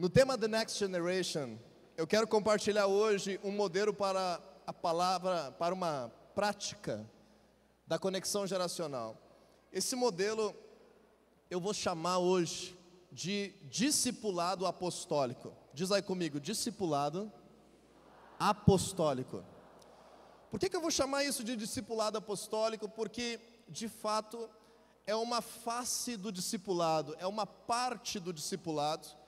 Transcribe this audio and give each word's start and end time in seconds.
No 0.00 0.08
tema 0.08 0.38
The 0.38 0.48
Next 0.48 0.78
Generation, 0.78 1.58
eu 1.94 2.06
quero 2.06 2.26
compartilhar 2.26 2.86
hoje 2.86 3.38
um 3.44 3.50
modelo 3.50 3.92
para 3.92 4.40
a 4.66 4.72
palavra, 4.72 5.52
para 5.52 5.74
uma 5.74 6.10
prática 6.34 7.06
da 7.86 7.98
conexão 7.98 8.46
geracional. 8.46 9.14
Esse 9.70 9.94
modelo 9.94 10.56
eu 11.50 11.60
vou 11.60 11.74
chamar 11.74 12.16
hoje 12.16 12.78
de 13.12 13.52
discipulado 13.64 14.64
apostólico. 14.64 15.52
Diz 15.74 15.92
aí 15.92 16.00
comigo, 16.00 16.40
discipulado 16.40 17.30
apostólico. 18.38 19.44
Por 20.50 20.58
que, 20.58 20.70
que 20.70 20.76
eu 20.76 20.80
vou 20.80 20.90
chamar 20.90 21.24
isso 21.24 21.44
de 21.44 21.54
discipulado 21.54 22.16
apostólico? 22.16 22.88
Porque, 22.88 23.38
de 23.68 23.86
fato, 23.86 24.48
é 25.06 25.14
uma 25.14 25.42
face 25.42 26.16
do 26.16 26.32
discipulado, 26.32 27.14
é 27.18 27.26
uma 27.26 27.44
parte 27.44 28.18
do 28.18 28.32
discipulado 28.32 29.19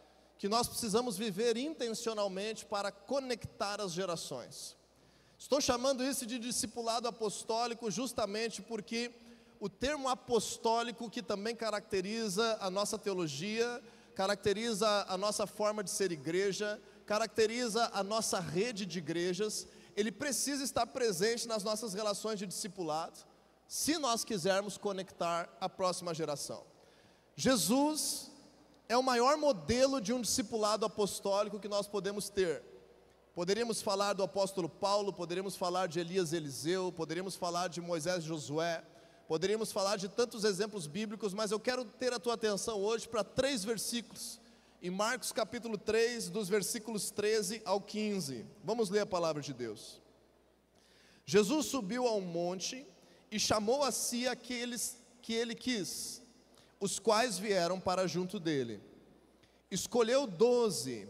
que 0.43 0.49
nós 0.49 0.67
precisamos 0.67 1.17
viver 1.17 1.57
intencionalmente 1.57 2.67
para 2.67 2.91
conectar 2.91 3.81
as 3.81 3.93
gerações. 3.93 4.77
Estou 5.39 5.61
chamando 5.61 6.03
isso 6.03 6.27
de 6.27 6.37
discipulado 6.37 7.07
apostólico 7.07 7.89
justamente 7.93 8.61
porque 8.61 9.13
o 9.61 9.69
termo 9.69 10.09
apostólico, 10.09 11.09
que 11.09 11.23
também 11.23 11.55
caracteriza 11.55 12.59
a 12.61 12.69
nossa 12.69 12.99
teologia, 12.99 13.81
caracteriza 14.17 15.07
a 15.07 15.17
nossa 15.17 15.47
forma 15.47 15.85
de 15.85 15.91
ser 15.91 16.11
igreja, 16.11 16.83
caracteriza 17.07 17.89
a 17.95 18.03
nossa 18.03 18.41
rede 18.41 18.85
de 18.85 18.99
igrejas, 18.99 19.69
ele 19.97 20.11
precisa 20.11 20.64
estar 20.64 20.89
presente 20.89 21.47
nas 21.47 21.63
nossas 21.63 21.95
relações 21.95 22.41
de 22.41 22.49
discipulado, 22.49 23.17
se 23.69 23.97
nós 23.97 24.25
quisermos 24.25 24.77
conectar 24.77 25.49
a 25.61 25.69
próxima 25.69 26.13
geração. 26.13 26.64
Jesus 27.36 28.32
é 28.89 28.96
o 28.96 29.03
maior 29.03 29.36
modelo 29.36 30.00
de 30.00 30.13
um 30.13 30.21
discipulado 30.21 30.85
apostólico 30.85 31.59
que 31.59 31.68
nós 31.68 31.86
podemos 31.86 32.28
ter. 32.28 32.62
Poderíamos 33.34 33.81
falar 33.81 34.12
do 34.12 34.22
apóstolo 34.22 34.69
Paulo, 34.69 35.12
poderíamos 35.12 35.56
falar 35.56 35.88
de 35.88 35.98
Elias 35.98 36.33
Eliseu, 36.33 36.92
poderíamos 36.92 37.34
falar 37.34 37.69
de 37.69 37.80
Moisés 37.80 38.25
Josué, 38.25 38.84
poderíamos 39.27 39.72
falar 39.72 39.97
de 39.97 40.08
tantos 40.08 40.44
exemplos 40.44 40.86
bíblicos, 40.86 41.33
mas 41.33 41.50
eu 41.50 41.58
quero 41.58 41.84
ter 41.84 42.12
a 42.12 42.19
tua 42.19 42.34
atenção 42.34 42.83
hoje 42.83 43.08
para 43.08 43.25
três 43.25 43.64
versículos. 43.64 44.38
Em 44.83 44.91
Marcos 44.91 45.33
capítulo 45.33 45.78
3, 45.78 46.28
dos 46.28 46.48
versículos 46.48 47.10
13 47.10 47.62
ao 47.64 47.80
15. 47.80 48.44
Vamos 48.62 48.91
ler 48.91 49.00
a 49.00 49.06
palavra 49.06 49.41
de 49.41 49.55
Deus. 49.55 50.03
Jesus 51.25 51.66
subiu 51.66 52.06
a 52.06 52.14
um 52.14 52.20
monte 52.20 52.86
e 53.30 53.38
chamou 53.38 53.83
a 53.83 53.91
si 53.91 54.28
aqueles 54.28 54.98
que 55.22 55.33
ele 55.33 55.55
quis 55.55 56.22
os 56.83 56.98
quais 56.98 57.38
vieram 57.38 57.78
para 57.78 58.08
junto 58.08 58.41
dele. 58.41 58.83
Escolheu 59.70 60.27
doze, 60.27 61.08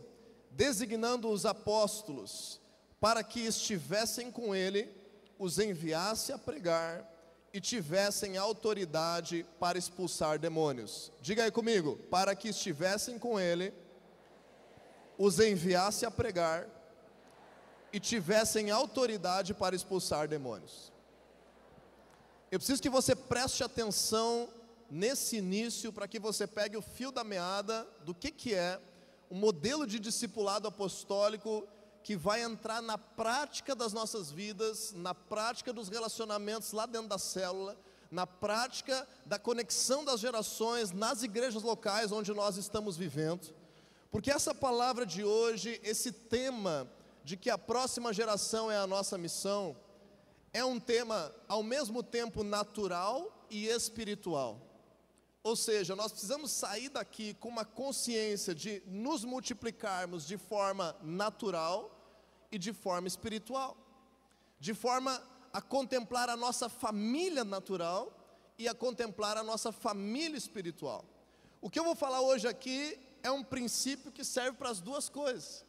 designando 0.51 1.31
os 1.31 1.47
apóstolos, 1.47 2.61
para 3.01 3.25
que 3.25 3.41
estivessem 3.41 4.31
com 4.31 4.55
ele, 4.55 4.95
os 5.39 5.59
enviasse 5.59 6.31
a 6.31 6.37
pregar 6.37 7.11
e 7.55 7.59
tivessem 7.59 8.37
autoridade 8.37 9.47
para 9.59 9.79
expulsar 9.79 10.39
demônios. 10.39 11.11
Diga 11.23 11.45
aí 11.45 11.51
comigo, 11.51 11.97
para 12.11 12.37
que 12.37 12.49
estivessem 12.49 13.19
com 13.19 13.41
ele, 13.41 13.73
os 15.17 15.41
enviasse 15.41 16.05
a 16.05 16.11
pregar 16.11 16.69
e 17.91 17.99
tivessem 17.99 18.71
autoridade 18.71 19.55
para 19.55 19.75
expulsar 19.75 20.29
demônios. 20.29 20.93
Eu 22.51 22.59
preciso 22.59 22.83
que 22.83 22.91
você 22.91 23.17
preste 23.17 23.65
atenção 23.65 24.51
nesse 24.93 25.39
início 25.39 25.91
para 25.91 26.07
que 26.07 26.19
você 26.19 26.47
pegue 26.47 26.77
o 26.77 26.83
fio 26.83 27.11
da 27.11 27.25
meada 27.25 27.89
do 28.05 28.15
que, 28.15 28.31
que 28.31 28.53
é 28.53 28.79
um 29.31 29.37
modelo 29.37 29.87
de 29.87 29.99
discipulado 29.99 30.69
apostólico 30.69 31.67
que 32.05 32.15
vai 32.15 32.43
entrar 32.43 32.83
na 32.83 32.99
prática 32.99 33.75
das 33.75 33.95
nossas 33.95 34.31
vidas, 34.31 34.93
na 34.93 35.15
prática 35.15 35.73
dos 35.73 35.89
relacionamentos 35.89 36.73
lá 36.73 36.85
dentro 36.85 37.09
da 37.09 37.17
célula, 37.17 37.75
na 38.11 38.27
prática 38.27 39.09
da 39.25 39.39
conexão 39.39 40.05
das 40.05 40.21
gerações 40.21 40.93
nas 40.93 41.23
igrejas 41.23 41.63
locais 41.63 42.13
onde 42.13 42.35
nós 42.35 42.59
estamos 42.59 42.95
vivendo. 42.95 43.55
Porque 44.11 44.31
essa 44.31 44.55
palavra 44.55 45.07
de 45.07 45.25
hoje, 45.25 45.81
esse 45.83 46.13
tema 46.13 46.87
de 47.25 47.39
que 47.39 47.49
a 47.49 47.57
próxima 47.57 48.13
geração 48.13 48.71
é 48.71 48.77
a 48.77 48.87
nossa 48.87 49.17
missão, 49.17 49.75
é 50.53 50.63
um 50.63 50.79
tema 50.79 51.35
ao 51.49 51.63
mesmo 51.63 52.03
tempo 52.03 52.45
natural 52.45 53.47
e 53.49 53.69
espiritual. 53.69 54.61
Ou 55.43 55.57
seja, 55.57 55.97
nós 55.97 56.13
precisamos 56.13 56.53
sair 56.53 56.89
daqui 56.89 57.35
com 57.35 57.49
uma 57.49 57.65
consciência 57.65 58.55
de 58.55 58.81
nos 58.87 59.25
multiplicarmos 59.25 60.25
de 60.25 60.39
forma 60.39 60.97
natural 61.03 61.99
e 62.51 62.59
de 62.59 62.73
forma 62.73 63.09
espiritual, 63.09 63.77
de 64.61 64.73
forma 64.73 65.21
a 65.53 65.61
contemplar 65.61 66.29
a 66.29 66.37
nossa 66.37 66.69
família 66.69 67.45
natural 67.45 68.17
e 68.57 68.69
a 68.69 68.75
contemplar 68.75 69.37
a 69.37 69.43
nossa 69.43 69.73
família 69.73 70.39
espiritual. 70.39 71.05
O 71.61 71.69
que 71.69 71.79
eu 71.79 71.85
vou 71.85 71.97
falar 71.97 72.21
hoje 72.21 72.47
aqui 72.47 72.99
é 73.23 73.31
um 73.31 73.43
princípio 73.43 74.13
que 74.13 74.25
serve 74.25 74.57
para 74.57 74.71
as 74.71 74.81
duas 74.81 75.09
coisas, 75.09 75.65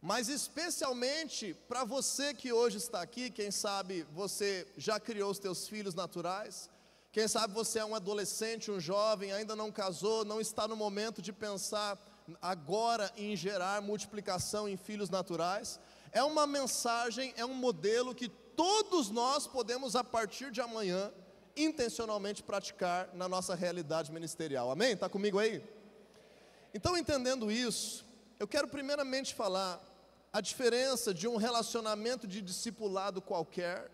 mas 0.00 0.30
especialmente 0.30 1.54
para 1.68 1.84
você 1.84 2.32
que 2.32 2.52
hoje 2.52 2.78
está 2.78 3.02
aqui, 3.02 3.30
quem 3.30 3.50
sabe 3.50 4.02
você 4.14 4.66
já 4.78 4.98
criou 4.98 5.30
os 5.30 5.38
teus 5.38 5.68
filhos 5.68 5.94
naturais, 5.94 6.70
quem 7.12 7.26
sabe 7.26 7.52
você 7.52 7.80
é 7.80 7.84
um 7.84 7.94
adolescente, 7.94 8.70
um 8.70 8.78
jovem, 8.78 9.32
ainda 9.32 9.56
não 9.56 9.72
casou, 9.72 10.24
não 10.24 10.40
está 10.40 10.68
no 10.68 10.76
momento 10.76 11.20
de 11.20 11.32
pensar 11.32 11.98
agora 12.40 13.10
em 13.16 13.34
gerar 13.34 13.82
multiplicação 13.82 14.68
em 14.68 14.76
filhos 14.76 15.10
naturais. 15.10 15.80
É 16.12 16.22
uma 16.22 16.46
mensagem, 16.46 17.34
é 17.36 17.44
um 17.44 17.54
modelo 17.54 18.14
que 18.14 18.28
todos 18.28 19.10
nós 19.10 19.44
podemos, 19.46 19.96
a 19.96 20.04
partir 20.04 20.52
de 20.52 20.60
amanhã, 20.60 21.12
intencionalmente 21.56 22.44
praticar 22.44 23.10
na 23.12 23.28
nossa 23.28 23.56
realidade 23.56 24.12
ministerial. 24.12 24.70
Amém? 24.70 24.92
Está 24.92 25.08
comigo 25.08 25.38
aí? 25.38 25.62
Então, 26.72 26.96
entendendo 26.96 27.50
isso, 27.50 28.04
eu 28.38 28.46
quero 28.46 28.68
primeiramente 28.68 29.34
falar 29.34 29.82
a 30.32 30.40
diferença 30.40 31.12
de 31.12 31.26
um 31.26 31.36
relacionamento 31.36 32.28
de 32.28 32.40
discipulado 32.40 33.20
qualquer 33.20 33.90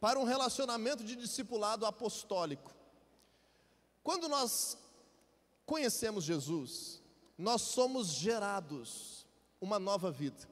para 0.00 0.18
um 0.18 0.24
relacionamento 0.24 1.04
de 1.04 1.14
discipulado 1.14 1.84
apostólico. 1.84 2.74
Quando 4.02 4.28
nós 4.28 4.78
conhecemos 5.66 6.24
Jesus, 6.24 7.02
nós 7.36 7.60
somos 7.62 8.08
gerados 8.08 9.26
uma 9.60 9.78
nova 9.78 10.10
vida. 10.10 10.48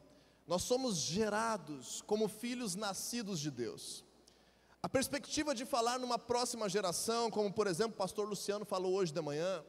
Nós 0.46 0.62
somos 0.62 0.96
gerados 0.96 2.02
como 2.02 2.28
filhos 2.28 2.74
nascidos 2.74 3.40
de 3.40 3.50
Deus. 3.50 4.04
A 4.82 4.88
perspectiva 4.88 5.54
de 5.54 5.64
falar 5.64 5.98
numa 5.98 6.18
próxima 6.18 6.68
geração, 6.68 7.30
como 7.30 7.52
por 7.52 7.66
exemplo 7.66 7.94
o 7.94 7.98
pastor 7.98 8.28
Luciano 8.28 8.64
falou 8.64 8.94
hoje 8.94 9.12
de 9.12 9.20
manhã, 9.20 9.64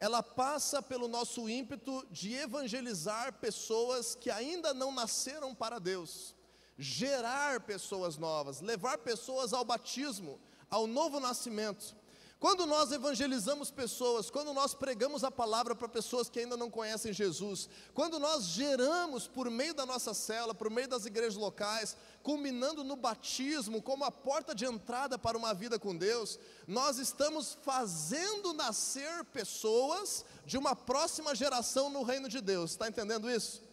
ela 0.00 0.22
passa 0.22 0.80
pelo 0.80 1.08
nosso 1.08 1.48
ímpeto 1.48 2.06
de 2.10 2.34
evangelizar 2.34 3.40
pessoas 3.40 4.14
que 4.14 4.30
ainda 4.30 4.72
não 4.72 4.92
nasceram 4.92 5.54
para 5.54 5.80
Deus 5.80 6.37
gerar 6.78 7.60
pessoas 7.60 8.16
novas, 8.16 8.60
levar 8.60 8.98
pessoas 8.98 9.52
ao 9.52 9.64
batismo, 9.64 10.38
ao 10.70 10.86
novo 10.86 11.18
nascimento. 11.18 11.96
Quando 12.40 12.66
nós 12.66 12.92
evangelizamos 12.92 13.68
pessoas, 13.68 14.30
quando 14.30 14.54
nós 14.54 14.72
pregamos 14.72 15.24
a 15.24 15.30
palavra 15.30 15.74
para 15.74 15.88
pessoas 15.88 16.30
que 16.30 16.38
ainda 16.38 16.56
não 16.56 16.70
conhecem 16.70 17.12
Jesus, 17.12 17.68
quando 17.92 18.20
nós 18.20 18.44
geramos 18.44 19.26
por 19.26 19.50
meio 19.50 19.74
da 19.74 19.84
nossa 19.84 20.14
cela, 20.14 20.54
por 20.54 20.70
meio 20.70 20.86
das 20.86 21.04
igrejas 21.04 21.34
locais, 21.34 21.96
culminando 22.22 22.84
no 22.84 22.94
batismo 22.94 23.82
como 23.82 24.04
a 24.04 24.12
porta 24.12 24.54
de 24.54 24.64
entrada 24.64 25.18
para 25.18 25.36
uma 25.36 25.52
vida 25.52 25.80
com 25.80 25.96
Deus, 25.96 26.38
nós 26.64 26.98
estamos 26.98 27.58
fazendo 27.62 28.52
nascer 28.52 29.24
pessoas 29.32 30.24
de 30.46 30.56
uma 30.56 30.76
próxima 30.76 31.34
geração 31.34 31.90
no 31.90 32.04
reino 32.04 32.28
de 32.28 32.40
Deus. 32.40 32.70
Está 32.70 32.86
entendendo 32.86 33.28
isso? 33.28 33.67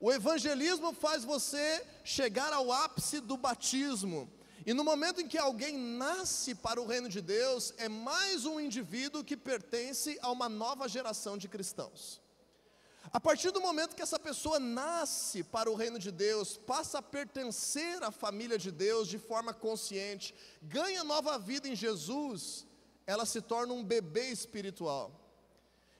O 0.00 0.12
evangelismo 0.12 0.92
faz 0.92 1.24
você 1.24 1.84
chegar 2.04 2.52
ao 2.52 2.70
ápice 2.70 3.20
do 3.20 3.36
batismo. 3.36 4.30
E 4.64 4.72
no 4.72 4.84
momento 4.84 5.20
em 5.20 5.26
que 5.26 5.38
alguém 5.38 5.76
nasce 5.76 6.54
para 6.54 6.80
o 6.80 6.86
reino 6.86 7.08
de 7.08 7.20
Deus, 7.20 7.74
é 7.78 7.88
mais 7.88 8.44
um 8.44 8.60
indivíduo 8.60 9.24
que 9.24 9.36
pertence 9.36 10.16
a 10.22 10.30
uma 10.30 10.48
nova 10.48 10.88
geração 10.88 11.36
de 11.36 11.48
cristãos. 11.48 12.20
A 13.10 13.18
partir 13.18 13.50
do 13.50 13.60
momento 13.60 13.96
que 13.96 14.02
essa 14.02 14.18
pessoa 14.20 14.60
nasce 14.60 15.42
para 15.42 15.70
o 15.70 15.74
reino 15.74 15.98
de 15.98 16.12
Deus, 16.12 16.56
passa 16.56 16.98
a 16.98 17.02
pertencer 17.02 18.02
à 18.02 18.10
família 18.10 18.58
de 18.58 18.70
Deus 18.70 19.08
de 19.08 19.18
forma 19.18 19.54
consciente, 19.54 20.34
ganha 20.62 21.02
nova 21.02 21.38
vida 21.38 21.66
em 21.66 21.74
Jesus, 21.74 22.66
ela 23.06 23.24
se 23.24 23.40
torna 23.40 23.72
um 23.72 23.82
bebê 23.82 24.28
espiritual 24.28 25.27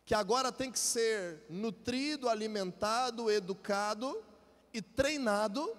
que 0.09 0.15
agora 0.15 0.51
tem 0.51 0.73
que 0.73 0.79
ser 0.79 1.45
nutrido, 1.51 2.31
alimentado, 2.31 3.31
educado 3.31 4.25
e 4.73 4.81
treinado 4.81 5.77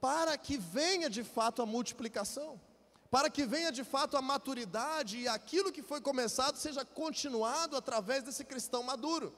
para 0.00 0.36
que 0.36 0.58
venha 0.58 1.08
de 1.08 1.22
fato 1.22 1.62
a 1.62 1.66
multiplicação, 1.66 2.60
para 3.12 3.30
que 3.30 3.46
venha 3.46 3.70
de 3.70 3.84
fato 3.84 4.16
a 4.16 4.20
maturidade 4.20 5.18
e 5.18 5.28
aquilo 5.28 5.70
que 5.70 5.84
foi 5.84 6.00
começado 6.00 6.56
seja 6.56 6.84
continuado 6.84 7.76
através 7.76 8.24
desse 8.24 8.44
cristão 8.44 8.82
maduro. 8.82 9.32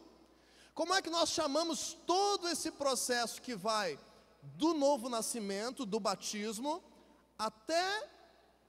Como 0.75 0.95
é 0.95 1.03
que 1.03 1.11
nós 1.11 1.29
chamamos 1.29 1.99
todo 2.07 2.49
esse 2.49 2.71
processo 2.71 3.43
que 3.43 3.55
vai 3.55 3.99
do 4.43 4.73
novo 4.73 5.11
nascimento, 5.11 5.85
do 5.85 6.01
batismo, 6.01 6.83
até 7.39 8.09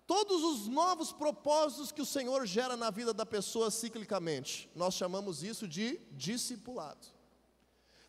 todos 0.05 0.43
os 0.43 0.67
novos 0.67 1.11
propósitos 1.11 1.91
que 1.91 2.01
o 2.01 2.05
Senhor 2.05 2.45
gera 2.45 2.75
na 2.75 2.89
vida 2.89 3.13
da 3.13 3.25
pessoa 3.25 3.71
ciclicamente? 3.71 4.69
Nós 4.75 4.93
chamamos 4.93 5.43
isso 5.43 5.67
de 5.67 5.99
discipulado. 6.11 7.07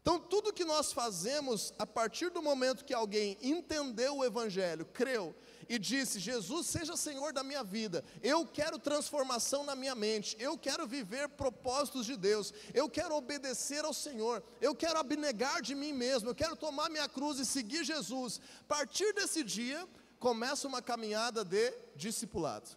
Então, 0.05 0.21
tudo 0.21 0.53
que 0.53 0.67
nós 0.67 0.93
fazemos 0.93 1.73
a 1.79 1.87
partir 1.87 2.29
do 2.29 2.43
momento 2.43 2.85
que 2.85 2.93
alguém 2.93 3.39
entendeu 3.41 4.19
o 4.19 4.25
Evangelho, 4.25 4.85
creu 4.85 5.35
e 5.67 5.79
disse: 5.79 6.21
Jesus, 6.21 6.67
seja 6.67 6.95
Senhor 6.95 7.33
da 7.33 7.43
minha 7.43 7.65
vida, 7.65 8.05
eu 8.23 8.47
quero 8.47 8.79
transformação 8.79 9.65
na 9.65 9.75
minha 9.75 9.95
mente, 9.95 10.37
eu 10.39 10.59
quero 10.59 10.87
viver 10.87 11.31
propósitos 11.31 12.05
de 12.05 12.19
Deus, 12.19 12.53
eu 12.75 12.87
quero 12.87 13.17
obedecer 13.17 13.83
ao 13.83 13.95
Senhor, 13.95 14.45
eu 14.61 14.75
quero 14.75 14.99
abnegar 14.99 15.63
de 15.63 15.75
mim 15.75 15.95
mesmo, 15.95 16.29
eu 16.29 16.35
quero 16.35 16.55
tomar 16.55 16.91
minha 16.91 17.09
cruz 17.09 17.39
e 17.39 17.47
seguir 17.47 17.83
Jesus. 17.83 18.43
A 18.61 18.65
partir 18.65 19.11
desse 19.15 19.43
dia, 19.43 19.89
começa 20.25 20.67
uma 20.67 20.81
caminhada 20.81 21.45
de 21.45 21.71
discipulado. 21.95 22.71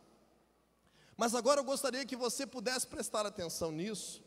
Mas 1.15 1.33
agora 1.33 1.61
eu 1.61 1.63
gostaria 1.63 2.05
que 2.05 2.13
você 2.13 2.45
pudesse 2.45 2.85
prestar 2.85 3.25
atenção 3.25 3.71
nisso, 3.71 4.21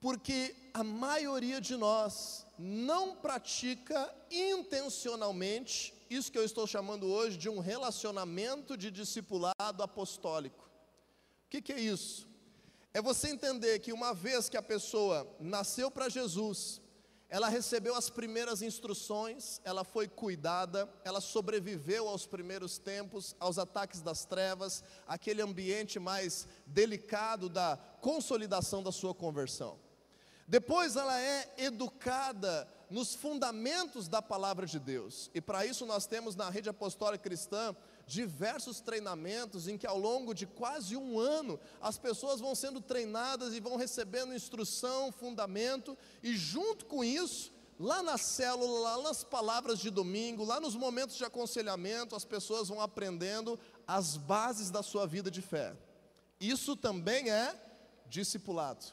porque 0.00 0.52
a 0.74 0.82
maioria 0.82 1.60
de 1.60 1.76
nós 1.76 2.44
não 2.58 3.14
pratica 3.14 4.12
intencionalmente 4.28 5.94
isso 6.10 6.32
que 6.32 6.36
eu 6.36 6.44
estou 6.44 6.66
chamando 6.66 7.06
hoje 7.06 7.38
de 7.38 7.48
um 7.48 7.60
relacionamento 7.60 8.76
de 8.76 8.90
discipulado 8.90 9.80
apostólico. 9.80 10.68
O 11.46 11.48
que, 11.48 11.62
que 11.62 11.72
é 11.72 11.78
isso? 11.78 12.26
É 12.92 13.00
você 13.00 13.28
entender 13.28 13.78
que 13.78 13.92
uma 13.92 14.12
vez 14.12 14.48
que 14.48 14.56
a 14.56 14.62
pessoa 14.62 15.32
nasceu 15.38 15.92
para 15.92 16.08
Jesus, 16.08 16.81
ela 17.32 17.48
recebeu 17.48 17.94
as 17.94 18.10
primeiras 18.10 18.60
instruções, 18.60 19.58
ela 19.64 19.84
foi 19.84 20.06
cuidada, 20.06 20.86
ela 21.02 21.18
sobreviveu 21.18 22.06
aos 22.06 22.26
primeiros 22.26 22.76
tempos, 22.76 23.34
aos 23.40 23.58
ataques 23.58 24.02
das 24.02 24.26
trevas, 24.26 24.84
aquele 25.06 25.40
ambiente 25.40 25.98
mais 25.98 26.46
delicado 26.66 27.48
da 27.48 27.78
consolidação 28.02 28.82
da 28.82 28.92
sua 28.92 29.14
conversão. 29.14 29.78
Depois 30.46 30.94
ela 30.94 31.18
é 31.18 31.54
educada 31.56 32.68
nos 32.90 33.14
fundamentos 33.14 34.08
da 34.08 34.20
palavra 34.20 34.66
de 34.66 34.78
Deus. 34.78 35.30
E 35.34 35.40
para 35.40 35.64
isso 35.64 35.86
nós 35.86 36.04
temos 36.04 36.36
na 36.36 36.50
rede 36.50 36.68
apostólica 36.68 37.24
cristã 37.24 37.74
diversos 38.06 38.80
treinamentos 38.80 39.68
em 39.68 39.78
que 39.78 39.86
ao 39.86 39.98
longo 39.98 40.34
de 40.34 40.46
quase 40.46 40.96
um 40.96 41.18
ano 41.18 41.58
as 41.80 41.98
pessoas 41.98 42.40
vão 42.40 42.54
sendo 42.54 42.80
treinadas 42.80 43.54
e 43.54 43.60
vão 43.60 43.76
recebendo 43.76 44.34
instrução, 44.34 45.12
fundamento, 45.12 45.96
e 46.22 46.36
junto 46.36 46.86
com 46.86 47.02
isso, 47.04 47.52
lá 47.78 48.02
na 48.02 48.18
célula, 48.18 48.80
lá 48.80 49.02
nas 49.02 49.24
palavras 49.24 49.78
de 49.78 49.90
domingo, 49.90 50.44
lá 50.44 50.60
nos 50.60 50.74
momentos 50.74 51.16
de 51.16 51.24
aconselhamento, 51.24 52.14
as 52.14 52.24
pessoas 52.24 52.68
vão 52.68 52.80
aprendendo 52.80 53.58
as 53.86 54.16
bases 54.16 54.70
da 54.70 54.82
sua 54.82 55.06
vida 55.06 55.30
de 55.30 55.42
fé. 55.42 55.76
Isso 56.40 56.76
também 56.76 57.30
é 57.30 57.54
discipulado. 58.08 58.86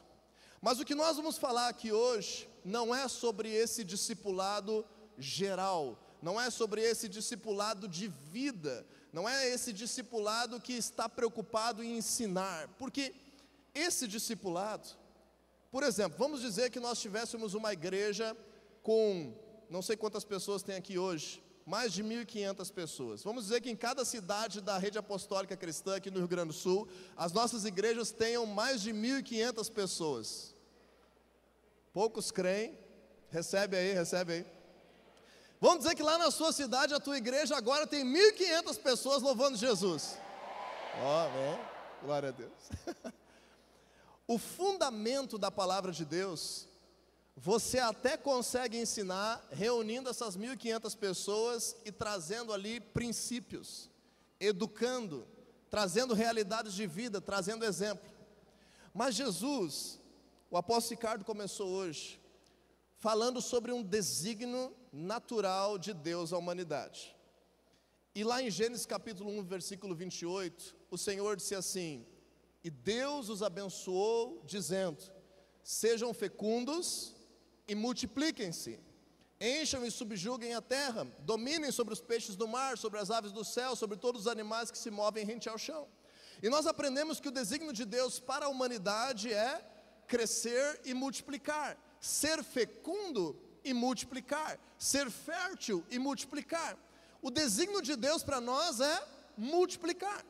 Mas 0.60 0.78
o 0.78 0.84
que 0.84 0.94
nós 0.94 1.16
vamos 1.16 1.38
falar 1.38 1.68
aqui 1.68 1.92
hoje 1.92 2.48
não 2.64 2.94
é 2.94 3.08
sobre 3.08 3.50
esse 3.50 3.82
discipulado 3.82 4.84
geral, 5.16 5.98
não 6.22 6.40
é 6.40 6.50
sobre 6.50 6.82
esse 6.82 7.08
discipulado 7.08 7.88
de 7.88 8.08
vida, 8.08 8.86
não 9.12 9.28
é 9.28 9.48
esse 9.48 9.72
discipulado 9.72 10.60
que 10.60 10.72
está 10.72 11.08
preocupado 11.08 11.82
em 11.82 11.98
ensinar, 11.98 12.68
porque 12.78 13.14
esse 13.74 14.06
discipulado, 14.06 14.88
por 15.70 15.82
exemplo, 15.82 16.18
vamos 16.18 16.40
dizer 16.40 16.70
que 16.70 16.80
nós 16.80 17.00
tivéssemos 17.00 17.54
uma 17.54 17.72
igreja 17.72 18.36
com, 18.82 19.34
não 19.68 19.82
sei 19.82 19.96
quantas 19.96 20.24
pessoas 20.24 20.62
tem 20.62 20.76
aqui 20.76 20.98
hoje, 20.98 21.42
mais 21.66 21.92
de 21.92 22.02
1.500 22.02 22.72
pessoas. 22.72 23.22
Vamos 23.22 23.44
dizer 23.44 23.60
que 23.60 23.70
em 23.70 23.76
cada 23.76 24.04
cidade 24.04 24.60
da 24.60 24.76
rede 24.78 24.98
apostólica 24.98 25.56
cristã 25.56 25.96
aqui 25.96 26.10
no 26.10 26.18
Rio 26.18 26.28
Grande 26.28 26.48
do 26.48 26.52
Sul, 26.52 26.88
as 27.16 27.32
nossas 27.32 27.64
igrejas 27.64 28.10
tenham 28.10 28.44
mais 28.46 28.80
de 28.80 28.92
1.500 28.92 29.70
pessoas. 29.70 30.54
Poucos 31.92 32.30
creem, 32.30 32.76
recebe 33.30 33.76
aí, 33.76 33.92
recebe 33.92 34.32
aí. 34.32 34.59
Vamos 35.60 35.80
dizer 35.80 35.94
que 35.94 36.02
lá 36.02 36.16
na 36.16 36.30
sua 36.30 36.52
cidade, 36.52 36.94
a 36.94 37.00
tua 37.00 37.18
igreja 37.18 37.54
agora 37.54 37.86
tem 37.86 38.02
1.500 38.04 38.80
pessoas 38.80 39.22
louvando 39.22 39.58
Jesus. 39.58 40.16
Ó, 41.02 41.26
oh, 41.26 42.04
glória 42.04 42.30
a 42.30 42.32
Deus. 42.32 42.52
o 44.26 44.38
fundamento 44.38 45.36
da 45.36 45.50
palavra 45.50 45.92
de 45.92 46.04
Deus 46.04 46.66
você 47.42 47.78
até 47.78 48.16
consegue 48.18 48.78
ensinar 48.78 49.42
reunindo 49.50 50.10
essas 50.10 50.36
1.500 50.36 50.96
pessoas 50.96 51.76
e 51.86 51.90
trazendo 51.90 52.52
ali 52.52 52.80
princípios, 52.80 53.88
educando, 54.38 55.26
trazendo 55.70 56.12
realidades 56.12 56.74
de 56.74 56.86
vida, 56.86 57.18
trazendo 57.18 57.64
exemplo. 57.64 58.10
Mas 58.92 59.14
Jesus, 59.14 59.98
o 60.50 60.56
apóstolo 60.56 60.98
Ricardo 60.98 61.24
começou 61.24 61.68
hoje 61.68 62.20
falando 62.98 63.40
sobre 63.40 63.72
um 63.72 63.82
desígnio 63.82 64.74
natural 64.92 65.78
de 65.78 65.92
Deus 65.92 66.32
à 66.32 66.38
humanidade. 66.38 67.16
E 68.14 68.24
lá 68.24 68.42
em 68.42 68.50
Gênesis 68.50 68.86
capítulo 68.86 69.30
1, 69.30 69.44
versículo 69.44 69.94
28, 69.94 70.76
o 70.90 70.98
Senhor 70.98 71.36
disse 71.36 71.54
assim: 71.54 72.04
E 72.64 72.70
Deus 72.70 73.28
os 73.28 73.42
abençoou, 73.42 74.42
dizendo: 74.44 74.98
Sejam 75.62 76.12
fecundos 76.12 77.14
e 77.68 77.74
multipliquem-se, 77.74 78.80
encham 79.40 79.86
e 79.86 79.90
subjuguem 79.90 80.54
a 80.54 80.60
terra, 80.60 81.04
dominem 81.20 81.70
sobre 81.70 81.94
os 81.94 82.00
peixes 82.00 82.34
do 82.34 82.48
mar, 82.48 82.76
sobre 82.76 82.98
as 82.98 83.10
aves 83.10 83.30
do 83.30 83.44
céu, 83.44 83.76
sobre 83.76 83.96
todos 83.96 84.22
os 84.22 84.26
animais 84.26 84.70
que 84.70 84.78
se 84.78 84.90
movem 84.90 85.24
rente 85.24 85.48
ao 85.48 85.56
chão. 85.56 85.86
E 86.42 86.48
nós 86.48 86.66
aprendemos 86.66 87.20
que 87.20 87.28
o 87.28 87.32
desígnio 87.32 87.72
de 87.72 87.84
Deus 87.84 88.18
para 88.18 88.46
a 88.46 88.48
humanidade 88.48 89.32
é 89.32 89.64
crescer 90.08 90.80
e 90.84 90.92
multiplicar, 90.92 91.78
ser 92.00 92.42
fecundo 92.42 93.38
e 93.64 93.72
multiplicar, 93.72 94.58
ser 94.78 95.10
fértil 95.10 95.84
e 95.90 95.98
multiplicar. 95.98 96.76
O 97.22 97.30
desígnio 97.30 97.82
de 97.82 97.96
Deus 97.96 98.22
para 98.22 98.40
nós 98.40 98.80
é 98.80 99.06
multiplicar. 99.36 100.24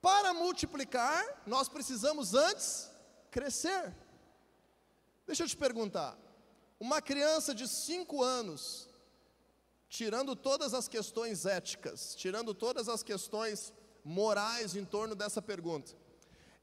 Para 0.00 0.32
multiplicar, 0.32 1.42
nós 1.46 1.68
precisamos 1.68 2.34
antes 2.34 2.90
crescer. 3.30 3.94
Deixa 5.26 5.42
eu 5.42 5.48
te 5.48 5.56
perguntar: 5.56 6.16
uma 6.78 7.02
criança 7.02 7.54
de 7.54 7.66
5 7.66 8.22
anos, 8.22 8.88
tirando 9.88 10.36
todas 10.36 10.74
as 10.74 10.86
questões 10.86 11.46
éticas, 11.46 12.14
tirando 12.14 12.54
todas 12.54 12.88
as 12.88 13.02
questões 13.02 13.72
morais 14.04 14.76
em 14.76 14.84
torno 14.84 15.14
dessa 15.14 15.42
pergunta, 15.42 15.92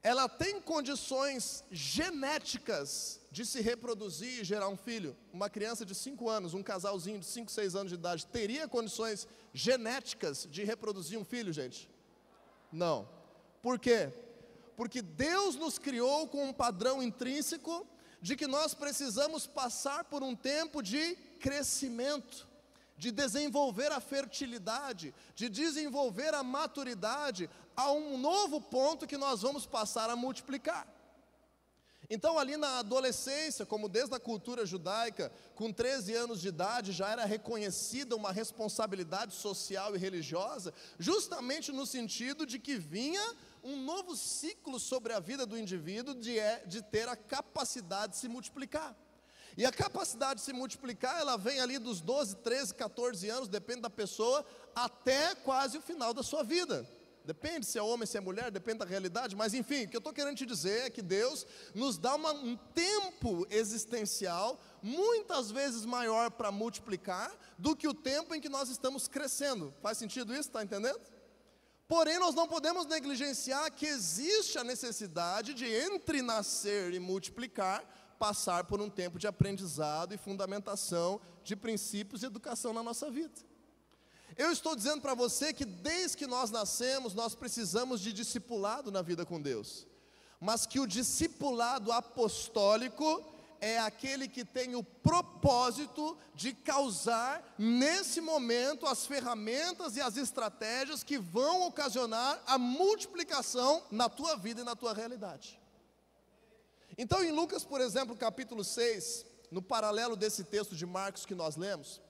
ela 0.02 0.28
tem 0.28 0.60
condições 0.60 1.64
genéticas 1.70 3.20
de 3.34 3.44
se 3.44 3.60
reproduzir 3.60 4.40
e 4.40 4.44
gerar 4.44 4.68
um 4.68 4.76
filho? 4.76 5.16
Uma 5.32 5.50
criança 5.50 5.84
de 5.84 5.92
5 5.92 6.30
anos, 6.30 6.54
um 6.54 6.62
casalzinho 6.62 7.18
de 7.18 7.26
5, 7.26 7.50
6 7.50 7.74
anos 7.74 7.88
de 7.88 7.96
idade, 7.96 8.26
teria 8.26 8.68
condições 8.68 9.26
genéticas 9.52 10.46
de 10.48 10.62
reproduzir 10.62 11.18
um 11.18 11.24
filho, 11.24 11.52
gente? 11.52 11.90
Não. 12.70 13.08
Por 13.60 13.76
quê? 13.80 14.12
Porque 14.76 15.02
Deus 15.02 15.56
nos 15.56 15.80
criou 15.80 16.28
com 16.28 16.44
um 16.44 16.52
padrão 16.52 17.02
intrínseco 17.02 17.84
de 18.22 18.36
que 18.36 18.46
nós 18.46 18.72
precisamos 18.72 19.48
passar 19.48 20.04
por 20.04 20.22
um 20.22 20.36
tempo 20.36 20.80
de 20.80 21.16
crescimento, 21.40 22.46
de 22.96 23.10
desenvolver 23.10 23.90
a 23.90 23.98
fertilidade, 23.98 25.12
de 25.34 25.48
desenvolver 25.48 26.32
a 26.34 26.44
maturidade, 26.44 27.50
a 27.74 27.90
um 27.90 28.16
novo 28.16 28.60
ponto 28.60 29.08
que 29.08 29.16
nós 29.16 29.42
vamos 29.42 29.66
passar 29.66 30.08
a 30.08 30.14
multiplicar. 30.14 30.86
Então, 32.14 32.38
ali 32.38 32.56
na 32.56 32.78
adolescência, 32.78 33.66
como 33.66 33.88
desde 33.88 34.14
a 34.14 34.20
cultura 34.20 34.64
judaica, 34.64 35.32
com 35.56 35.72
13 35.72 36.14
anos 36.14 36.40
de 36.40 36.46
idade 36.46 36.92
já 36.92 37.08
era 37.08 37.24
reconhecida 37.24 38.14
uma 38.14 38.30
responsabilidade 38.30 39.34
social 39.34 39.96
e 39.96 39.98
religiosa, 39.98 40.72
justamente 40.96 41.72
no 41.72 41.84
sentido 41.84 42.46
de 42.46 42.60
que 42.60 42.76
vinha 42.76 43.20
um 43.64 43.82
novo 43.82 44.14
ciclo 44.14 44.78
sobre 44.78 45.12
a 45.12 45.18
vida 45.18 45.44
do 45.44 45.58
indivíduo 45.58 46.14
de, 46.14 46.38
é, 46.38 46.62
de 46.64 46.82
ter 46.82 47.08
a 47.08 47.16
capacidade 47.16 48.12
de 48.12 48.18
se 48.18 48.28
multiplicar. 48.28 48.96
E 49.56 49.66
a 49.66 49.72
capacidade 49.72 50.38
de 50.38 50.46
se 50.46 50.52
multiplicar, 50.52 51.18
ela 51.18 51.36
vem 51.36 51.58
ali 51.58 51.80
dos 51.80 52.00
12, 52.00 52.36
13, 52.36 52.74
14 52.76 53.28
anos, 53.28 53.48
depende 53.48 53.80
da 53.80 53.90
pessoa, 53.90 54.46
até 54.72 55.34
quase 55.34 55.78
o 55.78 55.82
final 55.82 56.14
da 56.14 56.22
sua 56.22 56.44
vida. 56.44 56.88
Depende 57.24 57.64
se 57.64 57.78
é 57.78 57.82
homem, 57.82 58.06
se 58.06 58.18
é 58.18 58.20
mulher, 58.20 58.50
depende 58.50 58.80
da 58.80 58.84
realidade, 58.84 59.34
mas 59.34 59.54
enfim, 59.54 59.84
o 59.84 59.88
que 59.88 59.96
eu 59.96 59.98
estou 59.98 60.12
querendo 60.12 60.36
te 60.36 60.44
dizer 60.44 60.86
é 60.86 60.90
que 60.90 61.00
Deus 61.00 61.46
nos 61.74 61.96
dá 61.96 62.14
uma, 62.14 62.32
um 62.32 62.54
tempo 62.74 63.46
existencial 63.48 64.60
muitas 64.82 65.50
vezes 65.50 65.86
maior 65.86 66.30
para 66.30 66.52
multiplicar 66.52 67.32
do 67.58 67.74
que 67.74 67.88
o 67.88 67.94
tempo 67.94 68.34
em 68.34 68.40
que 68.40 68.50
nós 68.50 68.68
estamos 68.68 69.08
crescendo. 69.08 69.72
Faz 69.80 69.96
sentido 69.96 70.34
isso? 70.34 70.50
Está 70.50 70.62
entendendo? 70.62 71.00
Porém, 71.88 72.18
nós 72.18 72.34
não 72.34 72.46
podemos 72.46 72.84
negligenciar 72.86 73.72
que 73.72 73.86
existe 73.86 74.58
a 74.58 74.64
necessidade 74.64 75.54
de 75.54 75.66
entre 75.66 76.20
nascer 76.20 76.92
e 76.92 76.98
multiplicar 76.98 77.82
passar 78.18 78.64
por 78.64 78.80
um 78.80 78.88
tempo 78.88 79.18
de 79.18 79.26
aprendizado 79.26 80.14
e 80.14 80.18
fundamentação 80.18 81.20
de 81.42 81.56
princípios 81.56 82.22
e 82.22 82.26
educação 82.26 82.72
na 82.72 82.82
nossa 82.82 83.10
vida. 83.10 83.34
Eu 84.36 84.50
estou 84.50 84.74
dizendo 84.74 85.00
para 85.00 85.14
você 85.14 85.52
que 85.52 85.64
desde 85.64 86.16
que 86.16 86.26
nós 86.26 86.50
nascemos, 86.50 87.14
nós 87.14 87.34
precisamos 87.34 88.00
de 88.00 88.12
discipulado 88.12 88.90
na 88.90 89.00
vida 89.00 89.24
com 89.24 89.40
Deus, 89.40 89.86
mas 90.40 90.66
que 90.66 90.80
o 90.80 90.86
discipulado 90.86 91.92
apostólico 91.92 93.24
é 93.60 93.78
aquele 93.78 94.28
que 94.28 94.44
tem 94.44 94.74
o 94.74 94.82
propósito 94.82 96.18
de 96.34 96.52
causar, 96.52 97.54
nesse 97.56 98.20
momento, 98.20 98.86
as 98.86 99.06
ferramentas 99.06 99.96
e 99.96 100.00
as 100.00 100.16
estratégias 100.16 101.02
que 101.02 101.16
vão 101.16 101.66
ocasionar 101.66 102.42
a 102.46 102.58
multiplicação 102.58 103.82
na 103.90 104.08
tua 104.08 104.36
vida 104.36 104.60
e 104.60 104.64
na 104.64 104.76
tua 104.76 104.92
realidade. 104.92 105.58
Então, 106.98 107.24
em 107.24 107.30
Lucas, 107.30 107.64
por 107.64 107.80
exemplo, 107.80 108.14
capítulo 108.16 108.62
6, 108.62 109.24
no 109.50 109.62
paralelo 109.62 110.16
desse 110.16 110.44
texto 110.44 110.76
de 110.76 110.84
Marcos 110.84 111.24
que 111.24 111.34
nós 111.34 111.56
lemos, 111.56 112.02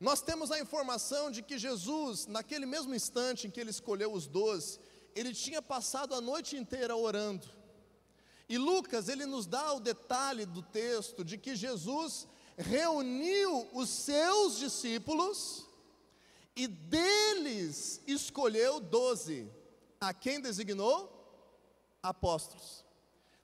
nós 0.00 0.20
temos 0.22 0.50
a 0.50 0.60
informação 0.60 1.30
de 1.30 1.42
que 1.42 1.58
Jesus, 1.58 2.26
naquele 2.26 2.66
mesmo 2.66 2.94
instante 2.94 3.46
em 3.46 3.50
que 3.50 3.60
ele 3.60 3.70
escolheu 3.70 4.12
os 4.12 4.26
doze, 4.26 4.78
ele 5.14 5.34
tinha 5.34 5.60
passado 5.60 6.14
a 6.14 6.20
noite 6.20 6.56
inteira 6.56 6.94
orando. 6.96 7.48
E 8.48 8.56
Lucas, 8.56 9.08
ele 9.08 9.26
nos 9.26 9.46
dá 9.46 9.72
o 9.72 9.80
detalhe 9.80 10.46
do 10.46 10.62
texto 10.62 11.24
de 11.24 11.36
que 11.36 11.56
Jesus 11.56 12.26
reuniu 12.56 13.68
os 13.72 13.88
seus 13.88 14.56
discípulos 14.56 15.66
e 16.56 16.66
deles 16.66 18.00
escolheu 18.06 18.80
doze, 18.80 19.48
a 20.00 20.14
quem 20.14 20.40
designou? 20.40 21.14
Apóstolos. 22.02 22.84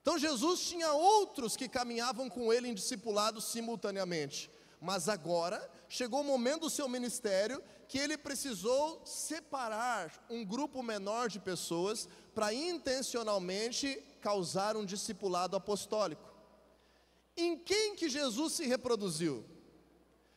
Então 0.00 0.18
Jesus 0.18 0.60
tinha 0.60 0.92
outros 0.92 1.56
que 1.56 1.68
caminhavam 1.68 2.28
com 2.28 2.52
ele 2.52 2.68
em 2.68 2.74
discipulado 2.74 3.40
simultaneamente, 3.40 4.50
mas 4.80 5.08
agora 5.08 5.70
chegou 5.88 6.20
o 6.20 6.24
momento 6.24 6.62
do 6.62 6.70
seu 6.70 6.88
ministério 6.88 7.62
que 7.88 7.98
ele 7.98 8.16
precisou 8.16 9.00
separar 9.04 10.24
um 10.28 10.44
grupo 10.44 10.82
menor 10.82 11.28
de 11.28 11.38
pessoas 11.38 12.08
para 12.34 12.52
intencionalmente 12.52 14.02
causar 14.20 14.76
um 14.76 14.84
discipulado 14.84 15.56
apostólico. 15.56 16.32
Em 17.36 17.58
quem 17.58 17.94
que 17.94 18.08
Jesus 18.08 18.54
se 18.54 18.66
reproduziu? 18.66 19.44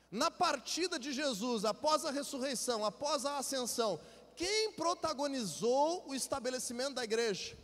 Na 0.10 0.32
partida 0.32 0.98
de 0.98 1.12
Jesus, 1.12 1.66
após 1.66 2.06
a 2.06 2.12
ressurreição, 2.12 2.86
após 2.86 3.26
a 3.26 3.38
ascensão, 3.38 4.00
quem 4.36 4.72
protagonizou 4.74 6.08
o 6.08 6.16
estabelecimento 6.16 6.94
da 6.94 7.04
igreja? 7.04 7.58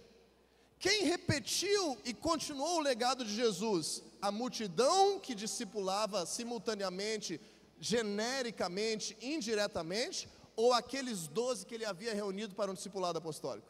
Quem 0.80 1.06
repetiu 1.06 1.98
e 2.04 2.14
continuou 2.14 2.78
o 2.78 2.82
legado 2.82 3.24
de 3.24 3.34
Jesus? 3.34 4.04
A 4.24 4.32
multidão 4.32 5.20
que 5.20 5.36
discipulava 5.36 6.26
simultaneamente, 6.26 7.42
genericamente, 7.78 9.18
indiretamente, 9.22 10.30
ou 10.56 10.72
aqueles 10.72 11.28
doze 11.28 11.66
que 11.66 11.76
ele 11.76 11.84
havia 11.84 12.14
reunido 12.14 12.56
para 12.56 12.72
um 12.72 12.74
discipulado 12.74 13.18
apostólico? 13.18 13.68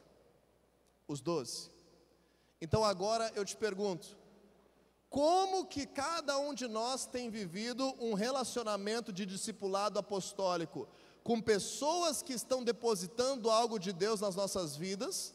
Os 1.07 1.21
doze. 1.21 1.71
Então 2.61 2.83
agora 2.83 3.31
eu 3.35 3.43
te 3.43 3.57
pergunto: 3.57 4.15
como 5.09 5.65
que 5.65 5.87
cada 5.87 6.37
um 6.37 6.53
de 6.53 6.67
nós 6.67 7.07
tem 7.07 7.31
vivido 7.31 7.83
um 7.99 8.13
relacionamento 8.13 9.11
de 9.11 9.25
discipulado 9.25 9.97
apostólico 9.97 10.87
com 11.23 11.41
pessoas 11.41 12.21
que 12.21 12.33
estão 12.33 12.63
depositando 12.63 13.49
algo 13.49 13.79
de 13.79 13.91
Deus 13.91 14.21
nas 14.21 14.35
nossas 14.35 14.75
vidas 14.75 15.33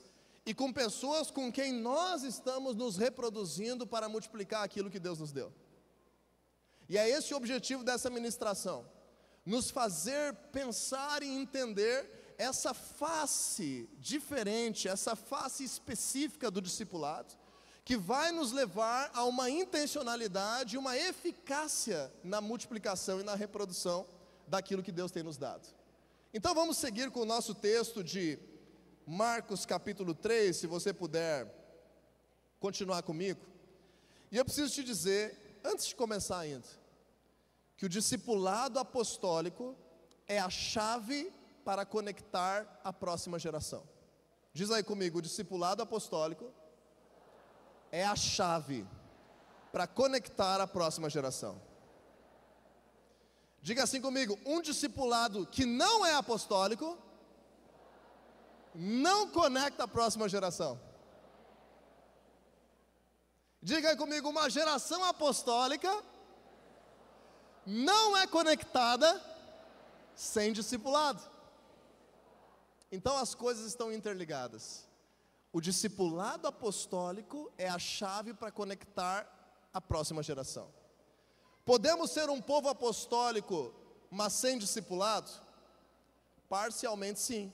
e 0.49 0.55
com 0.55 0.73
pessoas 0.73 1.31
com 1.31 1.53
quem 1.53 1.75
nós 1.75 2.23
estamos 2.23 2.75
nos 2.75 2.97
reproduzindo 2.97 3.87
para 3.87 4.09
multiplicar 4.09 4.65
aquilo 4.65 4.89
que 4.89 4.99
Deus 4.99 5.19
nos 5.19 5.31
deu? 5.31 5.53
E 6.89 6.97
é 6.97 7.07
esse 7.07 7.35
o 7.35 7.37
objetivo 7.37 7.85
dessa 7.85 8.09
ministração: 8.09 8.91
nos 9.45 9.69
fazer 9.69 10.35
pensar 10.51 11.23
e 11.23 11.29
entender 11.29 12.35
essa 12.39 12.73
face 12.73 13.91
diferente, 13.99 14.89
essa 14.89 15.15
face 15.15 15.65
específica 15.65 16.51
do 16.51 16.63
discipulado, 16.63 17.35
que 17.85 17.99
vai 17.99 18.33
nos 18.33 18.51
levar 18.51 19.11
a 19.13 19.25
uma 19.25 19.51
intencionalidade, 19.51 20.79
uma 20.79 20.97
eficácia 20.97 22.11
na 22.25 22.41
multiplicação 22.41 23.21
e 23.21 23.23
na 23.23 23.35
reprodução 23.35 24.07
daquilo 24.47 24.83
que 24.83 24.93
Deus 24.93 25.13
tem 25.13 25.23
nos 25.23 25.37
dado. 25.37 25.69
Então 26.33 26.55
vamos 26.55 26.79
seguir 26.79 27.11
com 27.11 27.21
o 27.21 27.27
nosso 27.27 27.55
texto 27.55 28.03
de 28.03 28.39
Marcos 29.11 29.65
capítulo 29.65 30.15
3, 30.15 30.55
se 30.55 30.67
você 30.67 30.93
puder 30.93 31.51
continuar 32.61 33.03
comigo. 33.03 33.41
E 34.31 34.37
eu 34.37 34.45
preciso 34.45 34.71
te 34.75 34.85
dizer, 34.85 35.59
antes 35.65 35.87
de 35.87 35.95
começar 35.95 36.41
ainda, 36.41 36.69
que 37.75 37.87
o 37.87 37.89
discipulado 37.89 38.79
apostólico 38.79 39.75
é 40.27 40.39
a 40.39 40.51
chave 40.51 41.33
para 41.65 41.87
conectar 41.87 42.81
a 42.85 42.93
próxima 42.93 43.39
geração. 43.39 43.83
Diz 44.53 44.71
aí 44.71 44.83
comigo: 44.83 45.21
o 45.21 45.23
discipulado 45.23 45.83
apostólico 45.83 46.53
é 47.91 48.05
a 48.05 48.15
chave 48.15 48.87
para 49.73 49.87
conectar 49.87 50.61
a 50.61 50.67
próxima 50.67 51.09
geração. 51.09 51.59
Diga 53.63 53.85
assim 53.85 54.03
comigo: 54.03 54.39
um 54.45 54.61
discipulado 54.61 55.47
que 55.47 55.65
não 55.65 56.05
é 56.05 56.13
apostólico 56.15 57.08
não 58.81 59.29
conecta 59.31 59.83
a 59.83 59.89
próxima 59.89 60.29
geração. 60.29 60.81
Diga 63.61 63.91
aí 63.91 63.97
comigo: 63.97 64.29
uma 64.29 64.49
geração 64.49 65.03
apostólica 65.03 66.05
não 67.67 68.17
é 68.17 68.25
conectada 68.25 69.21
sem 70.15 70.53
discipulado. 70.53 71.21
Então 72.93 73.17
as 73.17 73.35
coisas 73.35 73.67
estão 73.67 73.93
interligadas. 73.93 74.87
O 75.53 75.61
discipulado 75.61 76.47
apostólico 76.47 77.53
é 77.59 77.69
a 77.69 77.81
chave 77.81 78.33
para 78.33 78.53
conectar 78.53 79.27
a 79.75 79.81
próxima 79.81 80.23
geração. 80.23 80.73
Podemos 81.65 82.13
ser 82.13 82.31
um 82.31 82.41
povo 82.41 82.69
apostólico, 82.69 83.75
mas 84.09 84.35
sem 84.35 84.57
discipulado? 84.57 85.31
Parcialmente 86.49 87.19
sim. 87.19 87.53